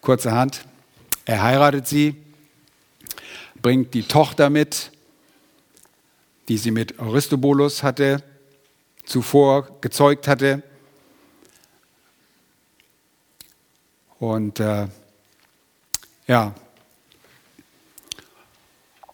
[0.00, 0.66] Kurzerhand,
[1.24, 2.16] er heiratet sie,
[3.62, 4.90] bringt die Tochter mit,
[6.48, 8.22] die sie mit Aristobulus hatte,
[9.04, 10.62] zuvor gezeugt hatte.
[14.18, 14.88] Und äh,
[16.26, 16.54] ja,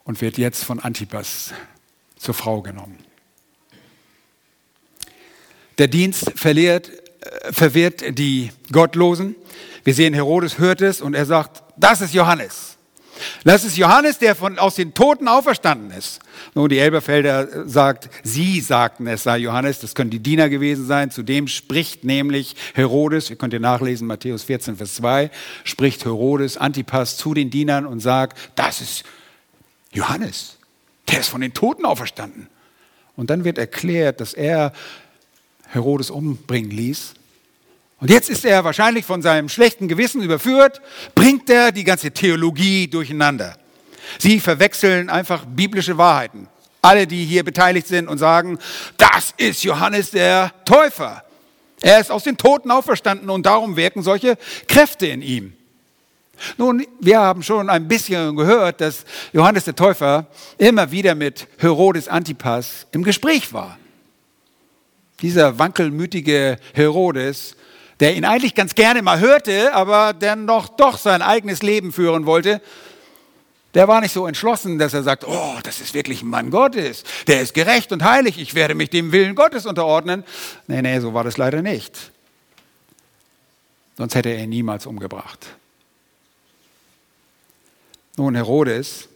[0.04, 1.52] und wird jetzt von Antipas
[2.16, 3.09] zur Frau genommen.
[5.80, 9.34] Der Dienst verliert, äh, verwirrt die Gottlosen.
[9.82, 12.76] Wir sehen, Herodes hört es und er sagt, das ist Johannes.
[13.44, 16.20] Das ist Johannes, der von, aus den Toten auferstanden ist.
[16.54, 21.10] Nun, die Elberfelder sagt, sie sagten, es sei Johannes, das können die Diener gewesen sein.
[21.10, 25.30] Zudem spricht nämlich Herodes, ihr könnt ihr nachlesen, Matthäus 14, Vers 2,
[25.64, 29.04] spricht Herodes Antipas zu den Dienern und sagt, das ist
[29.92, 30.58] Johannes,
[31.08, 32.48] der ist von den Toten auferstanden.
[33.16, 34.74] Und dann wird erklärt, dass er
[35.70, 37.14] Herodes umbringen ließ.
[38.00, 40.80] Und jetzt ist er wahrscheinlich von seinem schlechten Gewissen überführt,
[41.14, 43.56] bringt er die ganze Theologie durcheinander.
[44.18, 46.48] Sie verwechseln einfach biblische Wahrheiten.
[46.82, 48.58] Alle, die hier beteiligt sind und sagen,
[48.96, 51.22] das ist Johannes der Täufer.
[51.82, 55.52] Er ist aus den Toten auferstanden und darum wirken solche Kräfte in ihm.
[56.56, 59.04] Nun, wir haben schon ein bisschen gehört, dass
[59.34, 63.78] Johannes der Täufer immer wieder mit Herodes Antipas im Gespräch war.
[65.22, 67.56] Dieser wankelmütige Herodes,
[68.00, 72.26] der ihn eigentlich ganz gerne mal hörte, aber dann noch doch sein eigenes Leben führen
[72.26, 72.60] wollte,
[73.74, 77.04] der war nicht so entschlossen, dass er sagt, oh, das ist wirklich ein Mann Gottes,
[77.28, 80.24] der ist gerecht und heilig, ich werde mich dem Willen Gottes unterordnen.
[80.66, 82.10] Nee, nee, so war das leider nicht.
[83.96, 85.46] Sonst hätte er ihn niemals umgebracht.
[88.16, 89.08] Nun, Herodes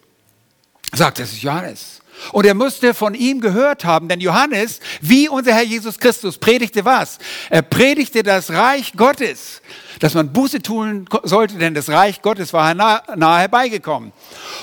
[0.92, 2.00] sagt, das ist Johannes.
[2.32, 6.84] Und er musste von ihm gehört haben, denn Johannes, wie unser Herr Jesus Christus, predigte
[6.84, 7.18] was?
[7.50, 9.60] Er predigte das Reich Gottes,
[10.00, 14.12] dass man Buße tun sollte, denn das Reich Gottes war nahe herbeigekommen.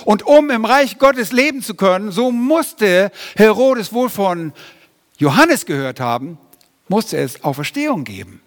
[0.05, 4.53] Und um im Reich Gottes leben zu können, so musste Herodes wohl von
[5.17, 6.37] Johannes gehört haben,
[6.87, 8.41] musste es Auferstehung geben.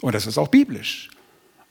[0.00, 1.10] Und das ist auch biblisch.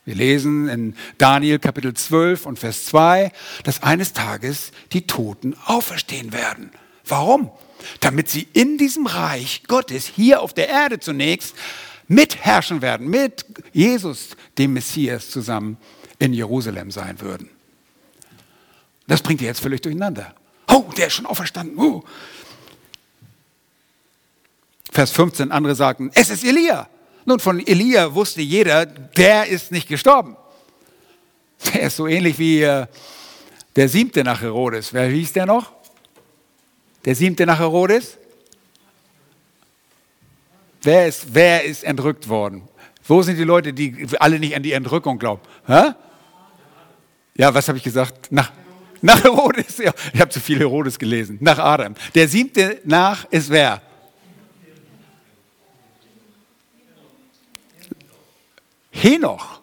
[0.05, 3.31] Wir lesen in Daniel Kapitel 12 und Vers 2,
[3.63, 6.69] dass eines Tages die Toten auferstehen werden.
[7.07, 7.49] Warum?
[8.01, 11.55] Damit sie in diesem Reich Gottes hier auf der Erde zunächst
[12.07, 14.29] mitherrschen werden, mit Jesus,
[14.59, 15.77] dem Messias, zusammen
[16.19, 17.49] in Jerusalem sein würden.
[19.07, 20.35] Das bringt ihr jetzt völlig durcheinander.
[20.67, 21.77] Oh, der ist schon auferstanden.
[21.79, 22.03] Oh.
[24.91, 26.87] Vers 15, andere sagten, es ist Elia.
[27.25, 30.37] Nun, von Elia wusste jeder, der ist nicht gestorben.
[31.73, 32.85] Der ist so ähnlich wie äh,
[33.75, 34.93] der siebte nach Herodes.
[34.93, 35.71] Wer hieß der noch?
[37.03, 38.17] Der siebte nach Herodes?
[40.83, 42.67] Wer ist, wer ist entrückt worden?
[43.07, 45.41] Wo sind die Leute, die alle nicht an die Entrückung glauben?
[45.65, 45.93] Hä?
[47.35, 48.31] Ja, was habe ich gesagt?
[48.31, 48.51] Nach,
[49.01, 49.77] nach Herodes.
[49.77, 51.37] Ja, ich habe zu viel Herodes gelesen.
[51.41, 51.95] Nach Adam.
[52.13, 53.81] Der siebte nach ist wer?
[59.01, 59.61] Henoch.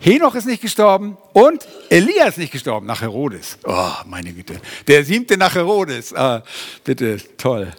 [0.00, 3.58] Henoch ist nicht gestorben und Elia ist nicht gestorben nach Herodes.
[3.64, 4.60] Oh, meine Güte.
[4.86, 6.14] Der siebte nach Herodes.
[6.14, 6.42] Ah,
[6.84, 7.72] bitte, toll.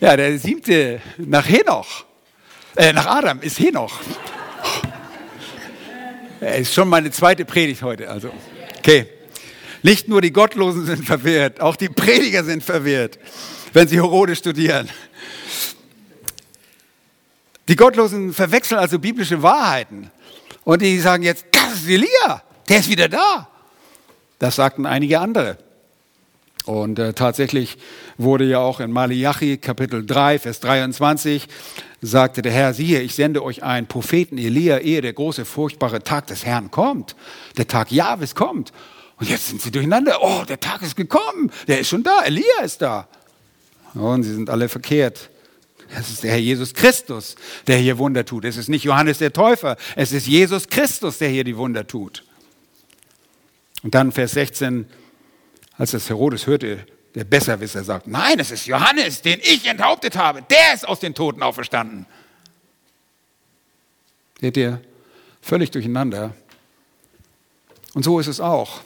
[0.00, 2.04] Ja, der siebte nach Henoch.
[2.76, 3.98] Äh, nach Adam ist Henoch.
[6.40, 8.08] Ist schon meine zweite Predigt heute.
[8.08, 8.30] Also,
[8.78, 9.06] okay.
[9.82, 13.18] Nicht nur die Gottlosen sind verwirrt, auch die Prediger sind verwirrt,
[13.72, 14.88] wenn sie Herodes studieren.
[17.70, 20.10] Die Gottlosen verwechseln also biblische Wahrheiten.
[20.64, 23.48] Und die sagen jetzt, das ist Elia, der ist wieder da.
[24.40, 25.56] Das sagten einige andere.
[26.64, 27.78] Und äh, tatsächlich
[28.18, 31.46] wurde ja auch in Malachi Kapitel 3, Vers 23,
[32.02, 36.26] sagte der Herr, siehe, ich sende euch einen Propheten Elia, ehe der große, furchtbare Tag
[36.26, 37.14] des Herrn kommt.
[37.56, 38.72] Der Tag Jahwes kommt.
[39.16, 40.18] Und jetzt sind sie durcheinander.
[40.22, 41.52] Oh, der Tag ist gekommen.
[41.68, 42.22] Der ist schon da.
[42.24, 43.06] Elia ist da.
[43.94, 45.30] Und sie sind alle verkehrt.
[45.92, 47.34] Es ist der Herr Jesus Christus,
[47.66, 48.44] der hier Wunder tut.
[48.44, 49.76] Es ist nicht Johannes der Täufer.
[49.96, 52.24] Es ist Jesus Christus, der hier die Wunder tut.
[53.82, 54.86] Und dann Vers 16,
[55.76, 60.42] als das Herodes hörte, der Besserwisser sagt, nein, es ist Johannes, den ich enthauptet habe.
[60.42, 62.06] Der ist aus den Toten auferstanden.
[64.40, 64.80] Seht ihr,
[65.40, 66.34] völlig durcheinander.
[67.94, 68.80] Und so ist es auch,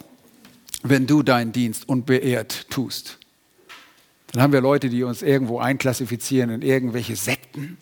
[0.81, 3.19] wenn du deinen Dienst unbeehrt tust.
[4.35, 7.77] Dann haben wir Leute, die uns irgendwo einklassifizieren in irgendwelche Sekten.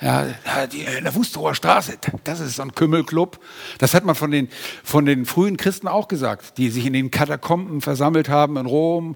[0.00, 0.26] Ja,
[0.72, 3.38] die, in der Wusterauer Straße, das ist so ein Kümmelclub.
[3.76, 4.48] Das hat man von den,
[4.82, 9.14] von den frühen Christen auch gesagt, die sich in den Katakomben versammelt haben in Rom.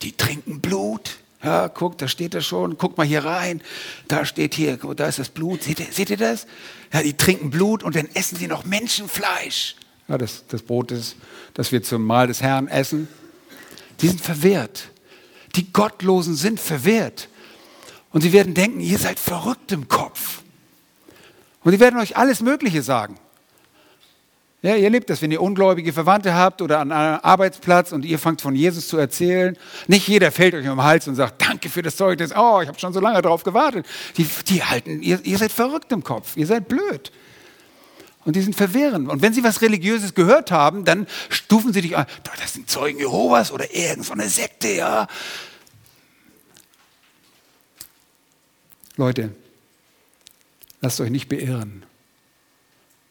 [0.00, 1.18] Die trinken Blut.
[1.42, 2.78] Ja, guck, da steht das schon.
[2.78, 3.60] Guck mal hier rein.
[4.08, 5.64] Da steht hier, da ist das Blut.
[5.64, 6.46] Seht ihr, seht ihr das?
[6.94, 9.76] Ja, die trinken Blut und dann essen sie noch Menschenfleisch.
[10.08, 11.16] Ja, das, das Brot ist,
[11.52, 13.06] das wir zum Mahl des Herrn essen.
[14.00, 14.88] Die sind verwehrt.
[15.56, 17.28] Die Gottlosen sind verwehrt.
[18.12, 20.42] Und sie werden denken, ihr seid verrückt im Kopf.
[21.62, 23.18] Und sie werden euch alles Mögliche sagen.
[24.62, 28.18] Ja, ihr lebt das, wenn ihr ungläubige Verwandte habt oder an einem Arbeitsplatz und ihr
[28.18, 29.58] fangt von Jesus zu erzählen.
[29.88, 32.32] Nicht jeder fällt euch um den Hals und sagt, danke für das Zeugnis.
[32.34, 33.84] Oh, ich habe schon so lange darauf gewartet.
[34.16, 36.36] Die, die halten, ihr, ihr seid verrückt im Kopf.
[36.38, 37.12] Ihr seid blöd.
[38.24, 39.08] Und die sind verwirrend.
[39.08, 42.06] Und wenn sie was Religiöses gehört haben, dann stufen sie dich an.
[42.40, 45.06] Das sind Zeugen Jehovas oder irgendeine Sekte, ja.
[48.96, 49.34] Leute,
[50.80, 51.84] lasst euch nicht beirren.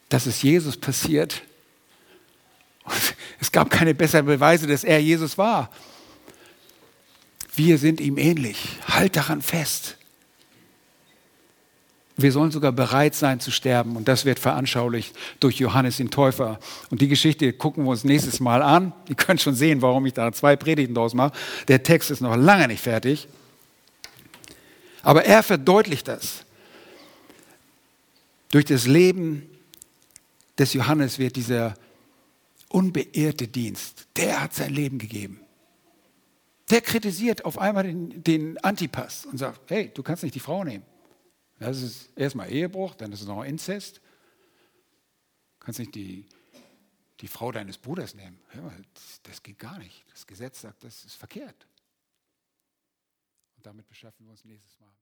[0.09, 1.43] Das ist Jesus passiert.
[3.39, 5.69] Es gab keine besseren Beweise, dass er Jesus war.
[7.55, 8.79] Wir sind ihm ähnlich.
[8.87, 9.97] Halt daran fest.
[12.15, 13.95] Wir sollen sogar bereit sein zu sterben.
[13.95, 16.59] Und das wird veranschaulicht durch Johannes den Täufer.
[16.89, 18.93] Und die Geschichte gucken wir uns nächstes Mal an.
[19.09, 21.33] Ihr könnt schon sehen, warum ich da zwei Predigten draus mache.
[21.67, 23.27] Der Text ist noch lange nicht fertig.
[25.01, 26.45] Aber er verdeutlicht das.
[28.51, 29.49] Durch das Leben
[30.59, 31.73] des Johannes wird dieser
[32.69, 35.39] unbeirrte Dienst, der hat sein Leben gegeben.
[36.69, 40.63] Der kritisiert auf einmal den, den Antipas und sagt, hey, du kannst nicht die Frau
[40.63, 40.85] nehmen.
[41.59, 43.97] Das ist erstmal Ehebruch, dann ist es noch Inzest.
[43.97, 46.27] Du kannst nicht die,
[47.21, 48.39] die Frau deines Bruders nehmen.
[48.93, 50.03] Das, das geht gar nicht.
[50.11, 51.67] Das Gesetz sagt, das ist verkehrt.
[53.55, 54.93] Und damit beschaffen wir uns nächstes Mal.